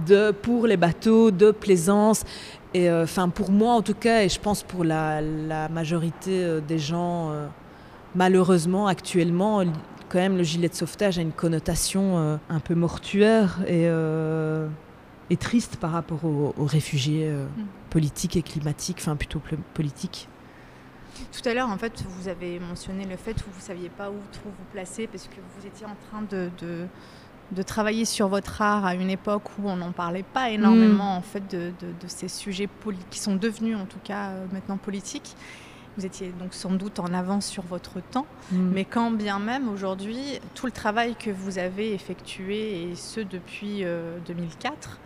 de 0.07 0.31
pour 0.31 0.67
les 0.67 0.77
bateaux, 0.77 1.31
de 1.31 1.51
plaisance. 1.51 2.25
Et 2.75 2.91
enfin 2.91 3.29
pour 3.29 3.51
moi 3.51 3.75
en 3.75 3.83
tout 3.83 3.95
cas, 3.95 4.23
et 4.23 4.29
je 4.29 4.41
pense 4.41 4.63
pour 4.63 4.85
la, 4.85 5.21
majorité 5.69 6.61
des 6.67 6.79
gens, 6.79 7.31
malheureusement 8.15 8.87
actuellement, 8.87 9.63
quand 10.13 10.19
même 10.19 10.37
le 10.37 10.43
gilet 10.43 10.69
de 10.69 10.75
sauvetage 10.75 11.19
a 11.19 11.23
une 11.23 11.33
connotation 11.33 12.19
euh, 12.19 12.37
un 12.51 12.61
peu 12.61 12.75
mortuaire 12.75 13.61
et, 13.67 13.87
euh, 13.89 14.69
et 15.31 15.37
triste 15.39 15.77
par 15.77 15.93
rapport 15.93 16.25
aux, 16.25 16.55
aux 16.57 16.67
réfugiés 16.67 17.29
euh, 17.29 17.47
Mm. 17.57 17.63
politiques 17.91 18.37
et 18.37 18.43
climatiques, 18.43 18.99
enfin 19.01 19.17
plutôt 19.17 19.39
pl- 19.41 19.59
politiques. 19.75 20.29
Tout 21.33 21.49
à 21.49 21.55
l'heure, 21.55 21.69
en 21.71 21.79
fait, 21.79 22.05
vous 22.09 22.29
avez 22.29 22.59
mentionné 22.61 23.05
le 23.05 23.17
fait 23.17 23.33
où 23.33 23.51
vous 23.51 23.59
ne 23.59 23.63
saviez 23.63 23.89
pas 23.91 24.11
où 24.11 24.15
trop 24.33 24.49
vous 24.51 24.65
placer 24.73 25.07
parce 25.07 25.25
que 25.29 25.37
vous 25.57 25.67
étiez 25.67 25.87
en 25.87 25.97
train 26.11 26.23
de, 26.31 26.51
de, 26.61 26.87
de 27.53 27.63
travailler 27.63 28.05
sur 28.07 28.29
votre 28.29 28.63
art 28.63 28.85
à 28.87 28.95
une 28.95 29.11
époque 29.11 29.45
où 29.59 29.69
on 29.69 29.77
n'en 29.77 29.93
parlait 29.93 30.25
pas 30.25 30.51
énormément 30.51 31.17
en 31.17 31.23
fait 31.23 31.47
de, 31.51 31.73
de- 31.81 32.09
ces 32.09 32.29
sujets 32.29 32.69
qui 33.11 33.19
sont 33.21 33.37
devenus 33.37 33.77
en 33.77 33.85
tout 33.87 33.99
cas 34.03 34.31
maintenant 34.53 34.79
politiques. 34.79 35.37
Vous 35.99 36.07
étiez 36.07 36.33
donc 36.39 36.55
sans 36.55 36.71
doute 36.71 36.99
en 37.01 37.13
avance 37.13 37.45
sur 37.47 37.65
votre 37.65 38.01
temps, 38.01 38.27
Mm. 38.51 38.71
mais 38.73 38.85
quand 38.87 39.11
bien 39.11 39.39
même 39.39 39.69
aujourd'hui, 39.69 40.41
tout 40.55 40.65
le 40.67 40.73
travail 40.73 41.15
que 41.17 41.31
vous 41.31 41.59
avez 41.59 41.93
effectué 41.93 42.83
et 42.91 42.95
ce 42.97 43.21
depuis 43.21 43.85
euh, 43.85 44.19
2004 44.27 44.99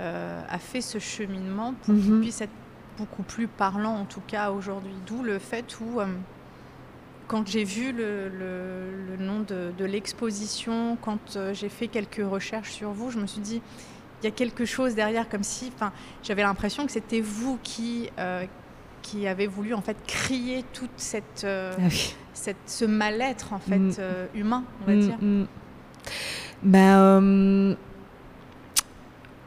euh, 0.00 0.42
a 0.48 0.58
fait 0.58 0.80
ce 0.82 0.98
cheminement 0.98 1.72
pour 1.82 1.94
qu'il 1.94 2.12
Mhm. 2.12 2.20
puisse 2.20 2.40
être 2.42 2.50
beaucoup 2.98 3.22
plus 3.22 3.46
parlant 3.46 3.94
en 3.94 4.04
tout 4.04 4.20
cas 4.26 4.50
aujourd'hui. 4.50 4.92
D'où 5.06 5.22
le 5.22 5.38
fait 5.38 5.78
où, 5.80 6.00
euh, 6.00 6.06
quand 7.26 7.46
j'ai 7.48 7.64
vu 7.64 7.92
le, 7.92 8.28
le- 8.28 9.16
le 9.16 9.24
nom 9.24 9.40
de, 9.40 9.72
de 9.78 9.84
l'exposition, 9.84 10.98
quand 11.00 11.36
euh, 11.36 11.54
j'ai 11.54 11.68
fait 11.70 11.88
quelques 11.88 12.20
recherches 12.22 12.72
sur 12.72 12.90
vous, 12.90 13.10
je 13.10 13.18
me 13.18 13.26
suis 13.26 13.40
dit, 13.40 13.62
il 14.22 14.24
y 14.24 14.28
a 14.28 14.30
quelque 14.30 14.64
chose 14.64 14.94
derrière, 14.94 15.28
comme 15.28 15.42
si, 15.42 15.72
j'avais 16.22 16.42
l'impression 16.42 16.84
que 16.86 16.92
c'était 16.92 17.20
vous 17.20 17.58
qui, 17.62 18.10
euh, 18.18 18.44
qui 19.04 19.28
avez 19.28 19.46
voulu 19.46 19.74
en 19.74 19.82
fait 19.82 19.96
crier 20.06 20.64
toute 20.72 20.90
cette, 20.96 21.44
euh, 21.44 21.72
Ah 21.78 21.82
oui. 21.88 22.14
cette 22.32 22.56
ce 22.66 22.84
mal-être 22.86 23.52
en 23.52 23.58
fait 23.58 23.78
Mm. 23.78 23.92
euh, 23.98 24.26
humain, 24.34 24.64
on 24.82 24.86
va 24.90 24.96
Mm, 24.96 25.00
dire. 25.00 25.16
mm. 25.20 25.46
Ben, 26.62 26.96
euh, 26.98 27.74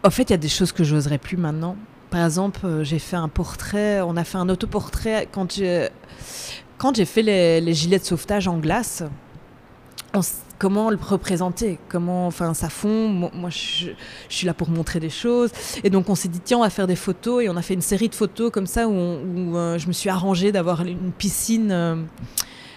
en 0.04 0.10
fait, 0.12 0.24
il 0.24 0.30
y 0.32 0.34
a 0.34 0.38
des 0.38 0.48
choses 0.48 0.72
que 0.72 0.84
j'oserais 0.84 1.18
plus 1.18 1.36
maintenant. 1.38 1.76
Par 2.12 2.24
exemple, 2.24 2.84
j'ai 2.84 3.00
fait 3.00 3.16
un 3.18 3.28
portrait, 3.30 4.00
on 4.02 4.16
a 4.16 4.24
fait 4.24 4.38
un 4.38 4.48
autoportrait 4.50 5.28
quand 5.32 5.52
j'ai 5.54 5.90
quand 6.78 6.96
j'ai 6.96 7.06
fait 7.06 7.24
les, 7.24 7.60
les 7.60 7.74
gilets 7.74 7.98
de 8.00 8.04
sauvetage 8.06 8.48
en 8.48 8.60
glace. 8.60 9.04
on 10.14 10.22
comment 10.58 10.90
le 10.90 10.98
représenter 11.00 11.80
Comment, 11.90 12.28
enfin, 12.28 12.54
ça 12.54 12.70
fond. 12.70 13.10
Moi, 13.10 13.50
je, 13.50 13.90
suis 14.30 14.46
là 14.46 14.54
pour 14.54 14.70
montrer 14.70 15.00
des 15.00 15.10
choses. 15.10 15.52
Et 15.84 15.90
donc, 15.90 16.10
on 16.10 16.16
s'est 16.16 16.28
dit 16.28 16.40
tiens, 16.44 16.58
on 16.58 16.62
va 16.62 16.70
faire 16.70 16.88
des 16.88 16.96
photos. 16.96 17.44
Et 17.44 17.50
on 17.50 17.56
a 17.56 17.62
fait 17.62 17.74
une 17.74 17.82
série 17.82 18.10
de 18.10 18.16
photos 18.16 18.52
comme 18.52 18.68
ça 18.68 18.88
où, 18.88 18.92
euh, 18.94 19.78
je 19.78 19.88
me 19.88 19.94
suis 19.94 20.10
arrangée 20.10 20.52
d'avoir 20.52 20.82
une 20.82 21.12
piscine. 21.12 21.70
euh, 21.72 21.96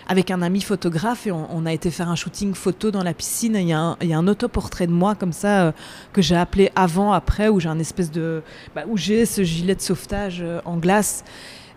avec 0.09 0.33
un 0.33 0.43
ami 0.43 0.61
photographe 0.61 1.29
et 1.29 1.31
on, 1.31 1.65
a 1.67 1.73
été 1.73 1.89
faire 1.93 2.09
un 2.09 2.17
shooting 2.17 2.53
photo 2.53 2.91
dans 2.91 3.05
la 3.05 3.15
piscine. 3.15 3.55
Il 3.55 3.69
y 3.69 3.73
un, 3.73 3.97
il 4.03 4.09
y 4.09 4.13
a 4.13 4.19
un 4.19 4.27
autoportrait 4.27 4.89
de 4.89 4.93
moi 4.93 5.15
comme 5.15 5.33
ça 5.33 5.67
euh, 5.67 5.73
que 6.13 6.21
j'ai 6.21 6.35
appelé 6.35 6.73
avant 6.75 7.13
après 7.13 7.47
où 7.47 7.61
j'ai 7.61 7.69
un 7.69 7.79
espèce 7.79 8.11
de 8.11 8.43
bah, 8.75 8.83
où 8.89 8.97
j'ai 8.97 9.25
ce 9.25 9.45
gilet 9.45 9.77
de 9.77 9.81
sauvetage 9.81 10.45
en 10.65 10.79
glace. 10.79 11.23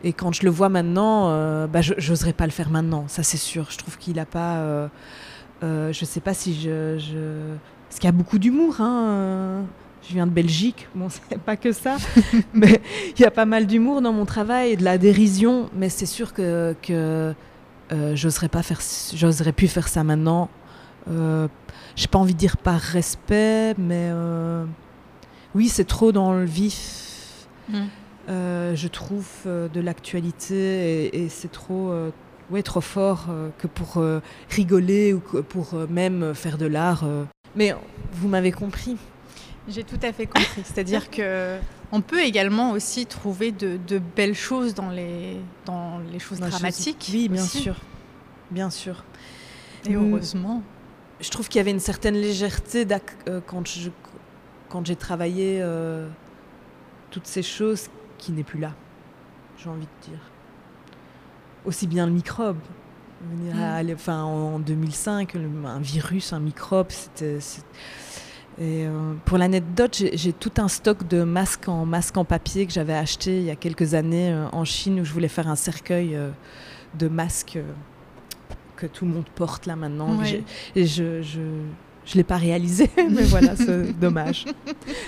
Et 0.03 0.13
quand 0.13 0.33
je 0.33 0.45
le 0.45 0.49
vois 0.49 0.67
maintenant, 0.67 1.29
bah, 1.67 1.81
je 1.81 1.93
n'oserais 2.09 2.33
pas 2.33 2.45
le 2.45 2.51
faire 2.51 2.71
maintenant, 2.71 3.05
ça 3.07 3.21
c'est 3.21 3.37
sûr. 3.37 3.67
Je 3.69 3.77
trouve 3.77 3.99
qu'il 3.99 4.17
a 4.17 4.25
pas. 4.25 4.89
Euh, 5.63 5.93
je 5.93 6.05
sais 6.05 6.19
pas 6.19 6.33
si 6.33 6.53
je. 6.53 6.97
je... 6.97 7.55
Parce 7.87 7.99
qu'il 7.99 8.05
y 8.05 8.09
a 8.09 8.11
beaucoup 8.11 8.37
d'humour. 8.37 8.81
Hein, 8.81 9.63
Je 10.07 10.13
viens 10.13 10.27
de 10.27 10.31
Belgique, 10.31 10.87
bon, 10.93 11.07
c'est 11.29 11.39
pas 11.39 11.55
que 11.55 11.71
ça, 11.71 11.97
mais 12.53 12.81
il 13.15 13.21
y 13.21 13.25
a 13.25 13.31
pas 13.31 13.45
mal 13.45 13.65
d'humour 13.65 14.01
dans 14.01 14.13
mon 14.13 14.25
travail 14.25 14.75
de 14.77 14.83
la 14.83 14.97
dérision. 14.97 15.69
Mais 15.75 15.89
c'est 15.89 16.05
sûr 16.05 16.33
que, 16.33 16.75
que 16.81 17.33
euh, 17.91 18.15
j'oserais 18.15 18.49
pas 18.49 18.63
faire, 18.63 18.81
j'oserais 19.13 19.53
plus 19.53 19.67
faire 19.67 19.87
ça 19.87 20.03
maintenant. 20.03 20.49
Euh, 21.09 21.47
J'ai 21.95 22.07
pas 22.07 22.19
envie 22.19 22.33
de 22.33 22.39
dire 22.39 22.57
par 22.57 22.79
respect, 22.79 23.75
mais 23.77 24.09
euh, 24.11 24.65
oui, 25.53 25.67
c'est 25.67 25.85
trop 25.85 26.11
dans 26.11 26.33
le 26.33 26.45
vif. 26.45 27.47
Mm. 27.69 27.81
Euh, 28.29 28.75
je 28.75 28.87
trouve 28.87 29.27
de 29.45 29.81
l'actualité 29.81 31.05
et, 31.05 31.23
et 31.23 31.29
c'est 31.29 31.51
trop, 31.51 31.93
ouais, 32.51 32.63
trop 32.63 32.81
fort 32.81 33.27
euh, 33.29 33.49
que 33.57 33.67
pour 33.67 33.97
euh, 33.97 34.19
rigoler 34.49 35.13
ou 35.13 35.19
que 35.19 35.37
pour 35.37 35.73
euh, 35.73 35.87
même 35.89 36.33
faire 36.33 36.57
de 36.57 36.65
l'art. 36.65 37.05
Mais 37.55 37.75
vous 38.13 38.27
m'avez 38.27 38.51
compris. 38.51 38.97
J'ai 39.67 39.83
tout 39.83 39.99
à 40.03 40.11
fait 40.11 40.25
compris. 40.25 40.61
C'est-à-dire 40.65 41.09
que 41.09 41.57
on 41.91 42.01
peut 42.01 42.21
également 42.21 42.71
aussi 42.71 43.05
trouver 43.05 43.51
de, 43.51 43.77
de 43.87 43.99
belles 43.99 44.33
choses 44.35 44.73
dans 44.73 44.89
les, 44.89 45.37
dans 45.65 45.99
les 46.11 46.19
choses 46.19 46.39
Dans 46.39 46.49
dramatiques. 46.49 47.09
Oui, 47.13 47.29
bien 47.29 47.43
aussi. 47.43 47.59
sûr, 47.59 47.75
bien 48.51 48.69
sûr. 48.69 49.03
Et 49.85 49.95
Mm. 49.95 50.09
heureusement. 50.11 50.61
je 51.19 51.29
trouve 51.29 51.47
qu'il 51.49 51.59
y 51.59 51.61
avait 51.61 51.71
une 51.71 51.79
certaine 51.79 52.15
légèreté 52.15 52.85
quand 53.45 53.67
je 53.67 53.89
quand 54.69 54.85
j'ai 54.85 54.95
travaillé 54.95 55.61
toutes 57.11 57.27
ces 57.27 57.43
choses 57.43 57.89
qui 58.17 58.31
n'est 58.31 58.43
plus 58.43 58.59
là 58.59 58.71
j'ai 59.57 59.69
envie 59.69 59.85
de 59.85 60.09
dire 60.09 60.19
aussi 61.65 61.87
bien 61.87 62.05
le 62.05 62.11
microbe 62.11 62.57
Mm. 63.53 63.57
aller- 63.61 63.93
enfin 63.93 64.21
en 64.23 64.59
2005 64.59 65.35
le- 65.35 65.49
un 65.65 65.79
virus 65.79 66.33
un 66.33 66.41
microbe 66.41 66.87
c'était 66.89 67.37
et 68.59 68.85
euh, 68.85 69.13
pour 69.23 69.37
l'anecdote 69.37 69.95
j'ai 70.13 70.33
tout 70.33 70.51
un 70.57 70.67
stock 70.67 71.07
de 71.07 71.23
masques 71.23 71.69
en 71.69 71.85
masques 71.85 72.17
en 72.17 72.25
papier 72.25 72.65
que 72.65 72.73
j'avais 72.73 72.93
acheté 72.93 73.37
il 73.37 73.45
y 73.45 73.49
a 73.49 73.55
quelques 73.55 73.93
années 73.93 74.33
euh, 74.33 74.47
en 74.51 74.65
Chine 74.65 74.99
où 74.99 75.05
je 75.05 75.13
voulais 75.13 75.29
faire 75.29 75.47
un 75.47 75.55
cercueil 75.55 76.15
euh, 76.15 76.31
de 76.99 77.07
masques 77.07 77.55
euh, 77.55 77.63
que 78.75 78.87
tout 78.87 79.05
le 79.05 79.11
monde 79.11 79.29
porte 79.35 79.67
là 79.67 79.77
maintenant 79.77 80.17
Oui. 80.19 80.25
J'ai- 80.25 80.43
et 80.75 80.85
je, 80.85 81.21
je, 81.21 81.39
je 82.05 82.15
l'ai 82.15 82.25
pas 82.25 82.35
réalisé, 82.35 82.89
mais 82.97 83.23
voilà, 83.23 83.55
c'est 83.55 83.93
dommage. 83.99 84.43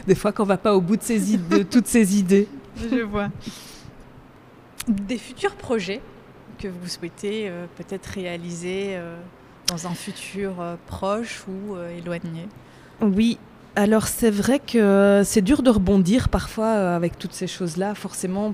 Des 0.08 0.15
fois, 0.15 0.32
qu'on 0.32 0.46
va 0.46 0.56
pas 0.58 0.74
au 0.74 0.80
bout 0.80 0.96
de, 0.96 1.04
ses 1.04 1.36
de 1.36 1.63
toutes 1.63 1.88
ces 1.88 2.18
idées. 2.18 2.48
Je 2.78 3.02
vois. 3.02 3.28
Des 4.88 5.18
futurs 5.18 5.56
projets 5.56 6.02
que 6.58 6.68
vous 6.68 6.88
souhaitez 6.88 7.48
euh, 7.50 7.65
peut-être 7.78 8.06
réaliser 8.08 8.96
euh, 8.96 9.18
dans 9.68 9.88
un 9.88 9.94
futur 9.94 10.60
euh, 10.60 10.76
proche 10.88 11.44
ou 11.48 11.76
éloigné? 11.98 12.48
Oui, 13.02 13.38
alors 13.76 14.08
c'est 14.08 14.32
vrai 14.32 14.60
que 14.60 15.22
c'est 15.26 15.41
dur 15.41 15.62
de 15.63 15.70
rebondir 15.70 16.30
parfois 16.30 16.96
avec 16.96 17.20
toutes 17.20 17.34
ces 17.34 17.48
choses-là. 17.48 17.94
Forcément, 17.96 18.54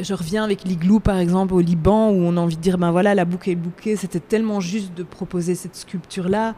je 0.00 0.14
reviens 0.14 0.44
avec 0.44 0.64
l'igloo 0.64 1.00
par 1.00 1.18
exemple 1.18 1.54
au 1.54 1.60
Liban 1.60 2.10
où 2.10 2.22
on 2.22 2.36
a 2.36 2.40
envie 2.40 2.56
de 2.56 2.62
dire 2.62 2.78
ben 2.78 2.90
voilà, 2.90 3.14
la 3.14 3.24
boucle 3.24 3.50
est 3.50 3.54
bouquée. 3.54 3.96
C'était 3.96 4.20
tellement 4.20 4.60
juste 4.60 4.94
de 4.94 5.02
proposer 5.02 5.54
cette 5.54 5.76
sculpture-là, 5.76 6.54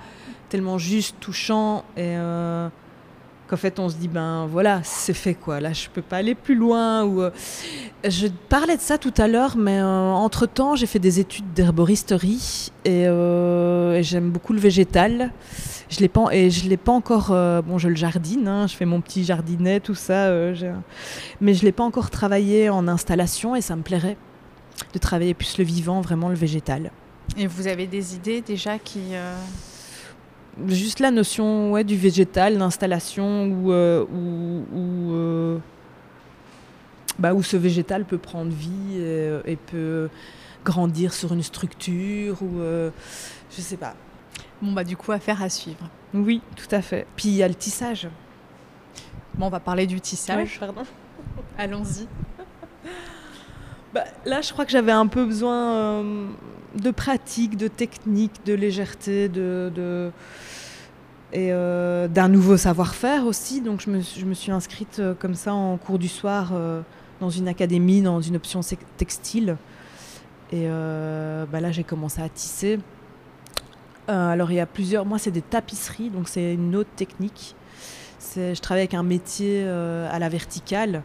tellement 0.49 0.79
juste, 0.79 1.17
touchant 1.21 1.85
et. 1.97 2.15
euh, 2.17 2.69
qu'en 3.49 3.57
fait 3.57 3.79
on 3.79 3.89
se 3.89 3.97
dit 3.97 4.09
ben 4.09 4.47
voilà 4.47 4.81
c'est 4.85 5.15
fait 5.15 5.35
quoi. 5.35 5.61
Là 5.61 5.73
je 5.73 5.89
peux 5.89 6.03
pas 6.03 6.19
aller 6.19 6.35
plus 6.35 6.55
loin 6.55 7.05
ou 7.05 7.23
euh, 7.23 7.31
je 8.05 8.27
parlais 8.49 8.77
de 8.77 8.81
ça 8.81 8.99
tout 8.99 9.15
à 9.17 9.27
l'heure 9.27 9.57
mais 9.57 9.81
entre 9.83 10.47
temps 10.47 10.77
j'ai 10.77 10.87
fait 10.87 10.99
des 10.99 11.19
études 11.21 11.53
d'herboristerie 11.55 12.71
et, 12.85 13.03
et 13.05 14.03
j'aime 14.03 14.31
beaucoup 14.31 14.53
le 14.53 14.61
végétal. 14.61 15.33
Je 15.91 16.01
l'ai 16.01 16.09
pas 16.09 16.27
et 16.33 16.51
je 16.51 16.69
l'ai 16.69 16.77
pas 16.77 16.93
encore 16.93 17.29
bon 17.63 17.79
je 17.79 17.89
le 17.89 17.97
jardine 17.97 18.47
hein, 18.47 18.67
je 18.67 18.77
fais 18.77 18.85
mon 18.85 19.01
petit 19.01 19.25
jardinet 19.25 19.81
tout 19.81 19.95
ça 19.95 20.31
mais 21.41 21.55
je 21.55 21.65
l'ai 21.65 21.73
pas 21.73 21.85
encore 21.85 22.11
travaillé 22.11 22.69
en 22.69 22.87
installation 22.89 23.57
et 23.57 23.63
ça 23.63 23.75
me 23.75 23.83
plairait 23.83 24.19
de 24.93 24.99
travailler 24.99 25.35
plus 25.35 25.59
le 25.59 25.65
vivant 25.65 26.01
vraiment 26.01 26.29
le 26.29 26.35
végétal. 26.35 26.91
Et 27.37 27.47
vous 27.47 27.67
avez 27.67 27.87
des 27.87 28.15
idées 28.15 28.41
déjà 28.41 28.79
qui 28.79 29.15
juste 30.67 31.01
la 31.01 31.11
notion 31.11 31.73
ouais, 31.73 31.85
du 31.85 31.97
végétal, 31.97 32.59
d'installation 32.59 33.47
où, 33.47 33.73
euh, 33.73 34.05
euh, 34.75 35.59
bah, 37.19 37.35
où, 37.35 37.43
ce 37.43 37.57
végétal 37.57 38.05
peut 38.05 38.19
prendre 38.19 38.51
vie 38.51 39.01
et, 39.47 39.57
peut 39.57 40.09
grandir 40.65 41.15
sur 41.15 41.33
une 41.33 41.43
structure 41.43 42.43
ou 42.43 42.61
euh, 42.61 42.91
je 43.51 43.61
sais 43.61 43.77
pas. 43.77 43.95
Bon 44.61 44.73
bah 44.73 44.83
du 44.83 44.97
coup 44.97 45.13
affaire 45.13 45.41
à 45.43 45.49
suivre. 45.49 45.89
Oui, 46.13 46.43
tout 46.57 46.75
à 46.75 46.83
fait. 46.83 47.07
Puis 47.17 47.29
il 47.29 47.35
y 47.37 47.43
a 47.43 47.49
le 47.49 47.55
tissage. 47.55 48.09
Bon, 49.35 49.47
on 49.47 49.51
va 49.51 49.61
parler 49.61 49.87
du 49.87 50.01
tissage. 50.01 50.59
pardon. 50.59 50.83
Allons-y. 51.59 52.09
Bah, 53.95 54.05
là, 54.27 54.43
je 54.43 54.53
crois 54.53 54.65
que 54.67 54.71
j'avais 54.71 54.93
un 54.93 55.07
peu 55.07 55.25
besoin 55.25 56.05
de 56.75 56.91
pratique, 56.91 57.57
de 57.57 57.69
technique, 57.69 58.45
de 58.45 58.55
légèreté, 58.55 59.29
de, 59.29 60.11
et 61.33 61.49
euh, 61.53 62.09
d'un 62.09 62.29
nouveau 62.29 62.57
savoir-faire 62.57 63.27
aussi. 63.27 63.61
Donc 63.61 63.81
je 63.81 63.91
me, 64.25 64.35
suis 64.35 64.53
inscrite 64.53 64.99
euh, 64.99 65.15
comme 65.15 65.35
ça 65.35 65.53
en 65.53 65.77
cours 65.77 65.99
du 65.99 66.09
soir 66.09 66.51
euh, 66.53 66.81
dans 67.21 67.31
une 67.31 67.49
académie, 67.49 68.01
dans 68.01 68.21
une 68.21 68.37
option 68.37 68.61
textile. 68.97 69.57
Et 70.51 70.67
bah 70.67 71.61
là 71.61 71.71
j'ai 71.73 71.85
commencé 71.85 72.23
à 72.23 72.29
tisser. 72.31 72.79
alors 74.07 74.51
il 74.51 74.55
y 74.55 74.61
a 74.61 74.65
plusieurs, 74.67 75.05
moi 75.05 75.19
c'est 75.19 75.31
des 75.31 75.43
tapisseries, 75.43 76.09
donc 76.09 76.27
c'est 76.27 76.55
une 76.55 76.75
autre 76.75 76.89
technique. 76.97 77.55
Je 78.35 78.59
travaille 78.59 78.85
avec 78.85 78.95
un 78.95 79.03
métier 79.03 79.69
à 79.69 80.19
la 80.19 80.31
verticale, 80.31 81.03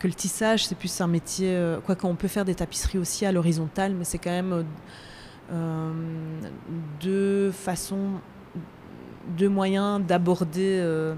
que 0.00 0.08
le 0.08 0.14
tissage 0.14 0.66
c'est 0.66 0.74
plus 0.74 1.00
un 1.00 1.06
métier, 1.06 1.56
quoi 1.86 1.94
qu'on 1.94 2.16
peut 2.16 2.28
faire 2.28 2.44
des 2.44 2.56
tapisseries 2.56 2.98
aussi 2.98 3.24
à 3.26 3.32
l'horizontale, 3.32 3.94
mais 3.94 4.04
c'est 4.04 4.18
quand 4.18 4.30
même 4.30 4.64
deux 7.00 7.52
façons 7.52 8.12
deux 9.36 9.48
moyens 9.48 10.00
d'aborder 10.00 10.78
euh, 10.80 11.14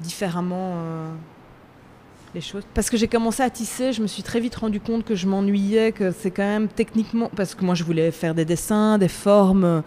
différemment 0.00 0.74
euh, 0.76 1.12
Parce 2.74 2.90
que 2.90 2.96
j'ai 2.96 3.08
commencé 3.08 3.42
à 3.42 3.50
tisser, 3.50 3.92
je 3.92 4.02
me 4.02 4.06
suis 4.06 4.22
très 4.22 4.40
vite 4.40 4.54
rendu 4.54 4.80
compte 4.80 5.04
que 5.04 5.14
je 5.14 5.26
m'ennuyais, 5.26 5.92
que 5.92 6.12
c'est 6.12 6.30
quand 6.30 6.44
même 6.44 6.68
techniquement. 6.68 7.30
Parce 7.34 7.54
que 7.54 7.64
moi, 7.64 7.74
je 7.74 7.84
voulais 7.84 8.10
faire 8.12 8.34
des 8.34 8.44
dessins, 8.44 8.98
des 8.98 9.08
formes. 9.08 9.82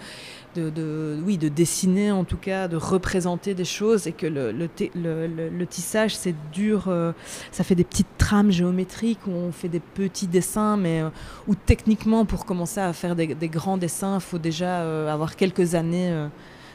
De, 0.56 1.20
oui, 1.26 1.40
de 1.40 1.50
dessiner 1.50 2.12
en 2.12 2.26
tout 2.26 2.38
cas, 2.38 2.68
de 2.68 2.78
représenter 2.78 3.56
des 3.56 3.66
choses 3.66 4.06
et 4.06 4.12
que 4.12 4.28
le, 4.28 5.66
tissage 5.66 6.16
c'est 6.16 6.36
dur, 6.52 6.90
euh, 6.90 7.12
ça 7.52 7.64
fait 7.64 7.74
des 7.74 7.84
petites 7.84 8.20
trames 8.20 8.52
géométriques 8.52 9.26
où 9.26 9.32
on 9.32 9.52
fait 9.52 9.68
des 9.68 9.80
petits 9.80 10.28
dessins, 10.28 10.78
mais 10.78 11.02
où 11.48 11.56
techniquement 11.56 12.26
pour 12.26 12.46
commencer 12.46 12.82
à 12.82 12.94
faire 12.94 13.16
des, 13.16 13.50
grands 13.50 13.78
dessins, 13.78 14.20
il 14.20 14.22
faut 14.22 14.38
déjà 14.38 15.12
avoir 15.12 15.38
quelques 15.38 15.74
années 15.74 16.28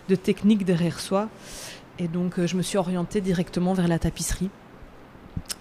de 0.08 0.16
technique 0.16 0.64
derrière 0.64 0.98
soi. 0.98 1.28
Et 1.98 2.08
donc, 2.08 2.38
euh, 2.38 2.46
je 2.46 2.56
me 2.56 2.62
suis 2.62 2.78
orientée 2.78 3.20
directement 3.20 3.74
vers 3.74 3.88
la 3.88 3.98
tapisserie. 3.98 4.50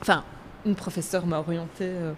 Enfin, 0.02 0.24
une 0.66 0.76
professeure 0.76 1.26
m'a 1.26 1.40
orientée 1.40 1.86
euh, 1.86 2.13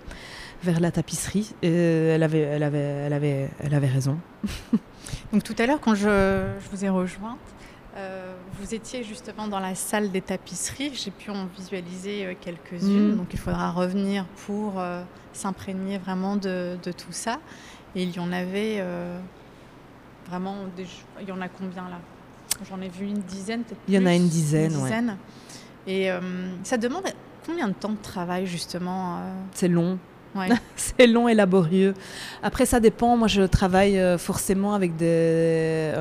vers 0.64 0.80
la 0.80 0.92
tapisserie 0.92 1.54
et 1.62 1.72
elle 1.72 2.24
avait, 2.24 2.40
elle 2.40 2.64
avait, 2.64 2.78
elle 2.80 3.14
avait, 3.14 3.50
elle 3.60 3.74
avait 3.74 3.88
raison. 3.88 4.18
donc, 5.34 5.44
tout 5.44 5.56
à 5.58 5.66
l'heure, 5.66 5.80
quand 5.80 5.96
je, 5.96 6.58
vous 6.72 6.86
ai 6.86 6.90
rejointe, 6.90 7.38
euh, 7.96 8.34
vous 8.60 8.74
étiez 8.74 9.04
justement 9.04 9.48
dans 9.48 9.60
la 9.60 9.76
salle 9.76 10.12
des 10.12 10.22
tapisseries. 10.22 10.92
J'ai 10.94 11.12
pu 11.12 11.32
en 11.32 11.46
visualiser 11.58 12.38
quelques-unes. 12.42 13.14
Mm. 13.14 13.18
Donc, 13.18 13.28
il 13.34 13.40
faudra 13.40 13.72
revenir 13.72 14.26
pour 14.46 14.82
s'imprégner 15.34 15.98
vraiment 15.98 16.36
de, 16.36 16.78
de, 16.84 16.92
tout 16.92 17.12
ça. 17.12 17.40
Et 17.96 18.04
il 18.04 18.16
y 18.16 18.20
en 18.20 18.32
avait 18.32 18.84
vraiment. 20.30 20.56
Des... 20.78 20.86
Il 21.22 21.28
y 21.28 21.32
en 21.32 21.42
a 21.42 21.50
combien 21.50 21.84
là? 21.84 22.00
J'en 22.70 22.82
ai 22.82 22.90
vu 22.90 23.06
une 23.06 23.22
dizaine, 23.22 23.64
peut-être. 23.64 23.82
Il 23.88 23.94
y 23.94 23.98
en 23.98 24.06
a 24.06 24.14
une 24.14 24.28
dizaine, 24.28 24.74
une 24.74 24.84
dizaine. 24.84 25.18
Et 25.88 26.12
euh, 26.12 26.20
ça 26.64 26.78
demande 26.78 27.06
combien 27.46 27.68
de 27.68 27.74
temps 27.74 27.92
de 27.92 28.02
travail, 28.02 28.46
justement 28.46 29.18
euh 29.18 29.34
C'est 29.54 29.68
long. 29.68 29.98
c'est 30.76 31.08
long 31.08 31.28
et 31.28 31.34
laborieux. 31.34 31.94
Après, 32.44 32.66
ça 32.66 32.80
dépend. 32.80 33.18
Moi, 33.18 33.28
je 33.28 33.42
travaille 33.42 34.00
euh, 34.00 34.18
forcément 34.18 34.74
avec 34.74 34.96
des, 34.96 35.92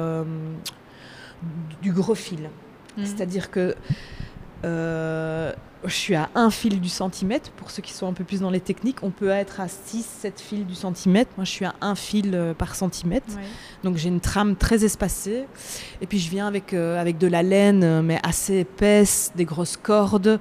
du 1.83 1.93
gros 1.93 2.15
fil. 2.15 2.51
Mmh. 2.97 3.05
C'est-à-dire 3.05 3.51
que 3.51 3.75
je 5.85 5.95
suis 5.95 6.15
à 6.15 6.29
un 6.35 6.51
fil 6.51 6.81
du 6.81 6.89
centimètre. 6.89 7.51
Pour 7.53 7.71
ceux 7.71 7.83
qui 7.83 7.93
sont 7.93 8.09
un 8.09 8.13
peu 8.13 8.25
plus 8.25 8.41
dans 8.41 8.51
les 8.51 8.61
techniques, 8.61 9.03
on 9.03 9.11
peut 9.11 9.29
être 9.29 9.61
à 9.61 9.69
6, 9.69 10.05
7 10.05 10.41
fils 10.41 10.67
du 10.67 10.75
centimètre. 10.75 11.31
Moi, 11.37 11.45
je 11.45 11.51
suis 11.51 11.65
à 11.65 11.75
un 11.81 11.95
fil 11.95 12.35
euh, 12.35 12.55
par 12.55 12.75
centimètre. 12.75 13.27
Donc, 13.85 13.97
j'ai 13.97 14.09
une 14.09 14.21
trame 14.21 14.57
très 14.57 14.85
espacée. 14.85 15.47
Et 16.01 16.07
puis, 16.07 16.19
je 16.19 16.31
viens 16.31 16.47
avec, 16.47 16.75
euh, 16.75 17.01
avec 17.01 17.19
de 17.19 17.27
la 17.27 17.43
laine, 17.43 17.85
euh, 17.85 18.03
mais 18.03 18.19
assez 18.23 18.59
épaisse, 18.59 19.33
des 19.37 19.45
grosses 19.45 19.77
cordes. 19.77 20.41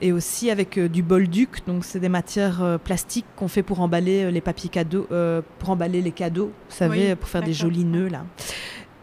Et 0.00 0.12
aussi 0.12 0.50
avec 0.50 0.78
du 0.78 1.02
bolduc. 1.02 1.66
Donc, 1.66 1.84
c'est 1.84 2.00
des 2.00 2.08
matières 2.08 2.78
plastiques 2.84 3.26
qu'on 3.36 3.48
fait 3.48 3.62
pour 3.62 3.80
emballer 3.80 4.30
les 4.30 4.40
papiers 4.40 4.68
cadeaux, 4.68 5.08
pour 5.58 5.70
emballer 5.70 6.02
les 6.02 6.12
cadeaux, 6.12 6.52
vous 6.68 6.76
savez, 6.76 7.16
pour 7.16 7.28
faire 7.28 7.42
des 7.42 7.54
jolis 7.54 7.84
nœuds, 7.84 8.08
là. 8.08 8.24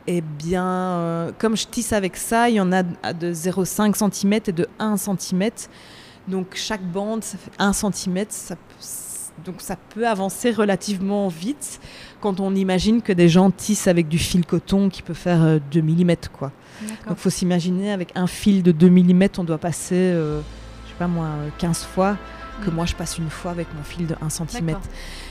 Eh 0.07 0.21
bien, 0.21 0.65
euh, 0.65 1.31
comme 1.37 1.55
je 1.55 1.67
tisse 1.67 1.93
avec 1.93 2.17
ça, 2.17 2.49
il 2.49 2.55
y 2.55 2.59
en 2.59 2.71
a 2.71 2.83
de 2.83 3.33
0,5 3.33 4.11
cm 4.11 4.33
et 4.33 4.51
de 4.51 4.67
1 4.79 4.97
cm. 4.97 5.49
Donc 6.27 6.55
chaque 6.55 6.83
bande, 6.83 7.23
ça 7.23 7.37
fait 7.37 7.51
1 7.59 7.73
cm. 7.73 8.25
donc 9.45 9.55
ça 9.59 9.75
peut 9.75 10.07
avancer 10.07 10.51
relativement 10.51 11.27
vite 11.27 11.79
quand 12.19 12.39
on 12.39 12.55
imagine 12.55 13.01
que 13.01 13.13
des 13.13 13.29
gens 13.29 13.51
tissent 13.51 13.87
avec 13.87 14.07
du 14.07 14.19
fil 14.19 14.45
coton 14.45 14.89
qui 14.89 15.01
peut 15.01 15.13
faire 15.13 15.59
2 15.71 15.79
euh, 15.79 15.81
mm. 15.81 16.15
Quoi. 16.33 16.51
Donc 16.87 16.97
il 17.11 17.15
faut 17.15 17.29
s'imaginer 17.29 17.91
avec 17.91 18.11
un 18.15 18.27
fil 18.27 18.63
de 18.63 18.71
2 18.71 18.89
mm, 18.89 19.27
on 19.37 19.43
doit 19.43 19.57
passer, 19.57 19.95
euh, 19.95 20.41
je 20.85 20.89
sais 20.89 20.97
pas 20.97 21.07
moi, 21.07 21.29
15 21.59 21.83
fois 21.83 22.17
que 22.63 22.69
mm. 22.69 22.73
moi 22.73 22.85
je 22.85 22.95
passe 22.95 23.17
une 23.19 23.29
fois 23.29 23.51
avec 23.51 23.67
mon 23.75 23.83
fil 23.83 24.07
de 24.07 24.15
1 24.19 24.29
cm. 24.29 24.77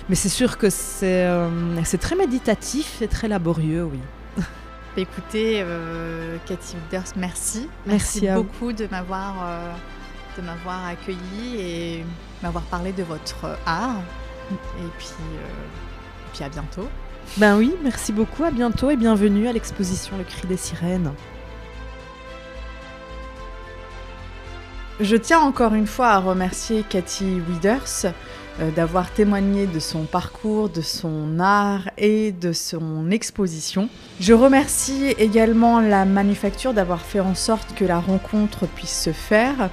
Mais 0.08 0.14
c'est 0.14 0.28
sûr 0.28 0.58
que 0.58 0.70
c'est 0.70 1.98
très 2.00 2.14
méditatif 2.14 3.02
et 3.02 3.08
très 3.08 3.26
laborieux, 3.26 3.84
oui. 3.84 3.98
Écoutez, 4.96 5.62
euh, 5.64 6.36
Cathy 6.46 6.76
Wilders, 6.76 7.12
merci. 7.16 7.68
Merci, 7.86 8.26
beaucoup 8.28 8.72
de 8.72 8.86
m'avoir 8.88 9.34
euh, 9.44 9.72
de 10.36 10.42
m'avoir 10.42 10.86
accueilli 10.86 11.60
et 11.60 12.04
m'avoir 12.42 12.64
parlé 12.64 12.92
de 12.92 13.02
votre 13.02 13.58
art. 13.66 14.00
Et 14.50 14.88
puis, 14.98 15.08
euh, 15.20 16.32
puis 16.32 16.44
à 16.44 16.48
bientôt. 16.48 16.88
Ben 17.36 17.56
oui, 17.56 17.74
merci 17.82 18.12
beaucoup, 18.12 18.42
à 18.42 18.50
bientôt 18.50 18.90
et 18.90 18.96
bienvenue 18.96 19.46
à 19.46 19.52
l'exposition 19.52 20.18
Le 20.18 20.24
Cri 20.24 20.48
des 20.48 20.56
Sirènes. 20.56 21.12
Je 24.98 25.16
tiens 25.16 25.40
encore 25.40 25.74
une 25.74 25.86
fois 25.86 26.08
à 26.08 26.18
remercier 26.18 26.84
Cathy 26.88 27.40
Wilders 27.40 28.04
euh, 28.04 28.10
d'avoir 28.74 29.10
témoigné 29.12 29.66
de 29.66 29.78
son 29.78 30.04
parcours, 30.04 30.68
de 30.68 30.80
son 30.80 31.40
art 31.40 31.90
et 31.96 32.32
de 32.32 32.52
son 32.52 33.10
exposition. 33.10 33.88
Je 34.20 34.32
remercie 34.32 35.14
également 35.18 35.80
la 35.80 36.04
manufacture 36.04 36.74
d'avoir 36.74 37.00
fait 37.00 37.20
en 37.20 37.34
sorte 37.34 37.74
que 37.74 37.84
la 37.84 38.00
rencontre 38.00 38.66
puisse 38.66 39.02
se 39.02 39.12
faire. 39.12 39.70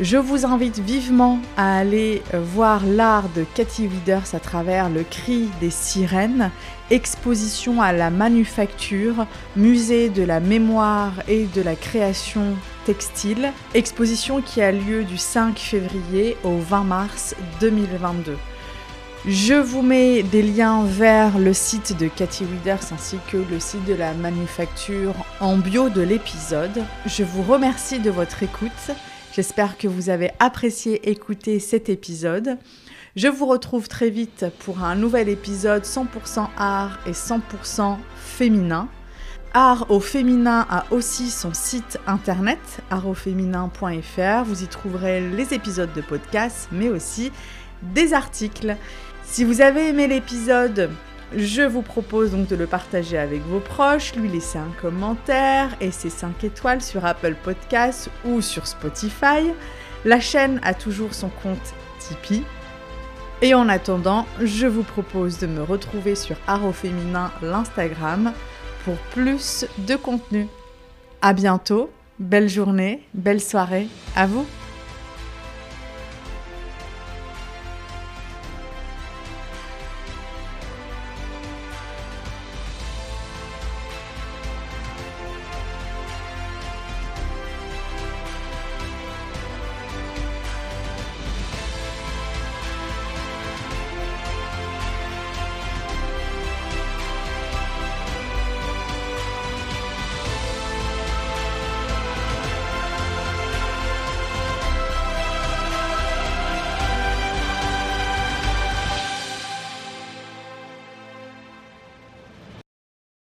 Je 0.00 0.16
vous 0.16 0.46
invite 0.46 0.78
vivement 0.78 1.40
à 1.58 1.76
aller 1.76 2.22
euh, 2.32 2.40
voir 2.40 2.86
l'art 2.86 3.28
de 3.36 3.44
Cathy 3.54 3.86
Widers 3.86 4.34
à 4.34 4.40
travers 4.40 4.88
le 4.88 5.02
cri 5.02 5.50
des 5.60 5.68
sirènes, 5.68 6.50
exposition 6.90 7.82
à 7.82 7.92
la 7.92 8.08
manufacture, 8.08 9.26
musée 9.56 10.08
de 10.08 10.22
la 10.22 10.40
mémoire 10.40 11.12
et 11.28 11.44
de 11.54 11.60
la 11.60 11.74
création 11.74 12.56
textile, 12.84 13.52
exposition 13.74 14.42
qui 14.42 14.62
a 14.62 14.72
lieu 14.72 15.04
du 15.04 15.18
5 15.18 15.58
février 15.58 16.36
au 16.44 16.56
20 16.58 16.84
mars 16.84 17.34
2022. 17.60 18.36
Je 19.26 19.54
vous 19.54 19.82
mets 19.82 20.22
des 20.22 20.42
liens 20.42 20.84
vers 20.84 21.38
le 21.38 21.52
site 21.52 21.98
de 21.98 22.08
Cathy 22.08 22.44
Widers 22.44 22.92
ainsi 22.92 23.18
que 23.30 23.36
le 23.36 23.60
site 23.60 23.84
de 23.84 23.92
la 23.92 24.14
manufacture 24.14 25.14
en 25.40 25.58
bio 25.58 25.90
de 25.90 26.00
l'épisode. 26.00 26.82
Je 27.04 27.22
vous 27.22 27.42
remercie 27.42 27.98
de 27.98 28.10
votre 28.10 28.42
écoute. 28.42 28.70
J'espère 29.34 29.76
que 29.76 29.88
vous 29.88 30.08
avez 30.08 30.30
apprécié 30.38 31.10
écouter 31.10 31.60
cet 31.60 31.90
épisode. 31.90 32.56
Je 33.14 33.28
vous 33.28 33.44
retrouve 33.44 33.88
très 33.88 34.08
vite 34.08 34.46
pour 34.60 34.82
un 34.82 34.94
nouvel 34.94 35.28
épisode 35.28 35.82
100% 35.82 36.48
art 36.56 36.98
et 37.06 37.12
100% 37.12 37.98
féminin. 38.16 38.88
Art 39.52 39.90
au 39.90 39.98
féminin 39.98 40.64
a 40.70 40.84
aussi 40.92 41.28
son 41.28 41.52
site 41.52 41.98
internet 42.06 42.80
artauféminin.fr. 42.90 44.44
Vous 44.44 44.62
y 44.62 44.68
trouverez 44.68 45.20
les 45.20 45.54
épisodes 45.54 45.92
de 45.92 46.00
podcast, 46.00 46.68
mais 46.70 46.88
aussi 46.88 47.32
des 47.82 48.14
articles. 48.14 48.76
Si 49.24 49.44
vous 49.44 49.60
avez 49.60 49.88
aimé 49.88 50.06
l'épisode, 50.06 50.90
je 51.34 51.62
vous 51.62 51.82
propose 51.82 52.30
donc 52.30 52.46
de 52.46 52.54
le 52.54 52.68
partager 52.68 53.18
avec 53.18 53.42
vos 53.42 53.58
proches, 53.58 54.14
lui 54.14 54.28
laisser 54.28 54.58
un 54.58 54.72
commentaire 54.80 55.70
et 55.80 55.90
ses 55.90 56.10
5 56.10 56.44
étoiles 56.44 56.80
sur 56.80 57.04
Apple 57.04 57.34
Podcasts 57.42 58.08
ou 58.24 58.40
sur 58.40 58.68
Spotify. 58.68 59.52
La 60.04 60.20
chaîne 60.20 60.60
a 60.62 60.74
toujours 60.74 61.12
son 61.12 61.28
compte 61.42 61.74
Tipeee. 61.98 62.44
Et 63.42 63.54
en 63.54 63.68
attendant, 63.68 64.26
je 64.40 64.66
vous 64.68 64.82
propose 64.84 65.38
de 65.38 65.48
me 65.48 65.62
retrouver 65.62 66.14
sur 66.14 66.36
Art 66.46 66.72
Féminin 66.72 67.32
l'Instagram 67.42 68.32
pour 68.84 68.96
plus 69.12 69.66
de 69.78 69.96
contenu. 69.96 70.46
À 71.22 71.32
bientôt, 71.32 71.90
belle 72.18 72.48
journée, 72.48 73.02
belle 73.14 73.40
soirée, 73.40 73.88
à 74.16 74.26
vous 74.26 74.46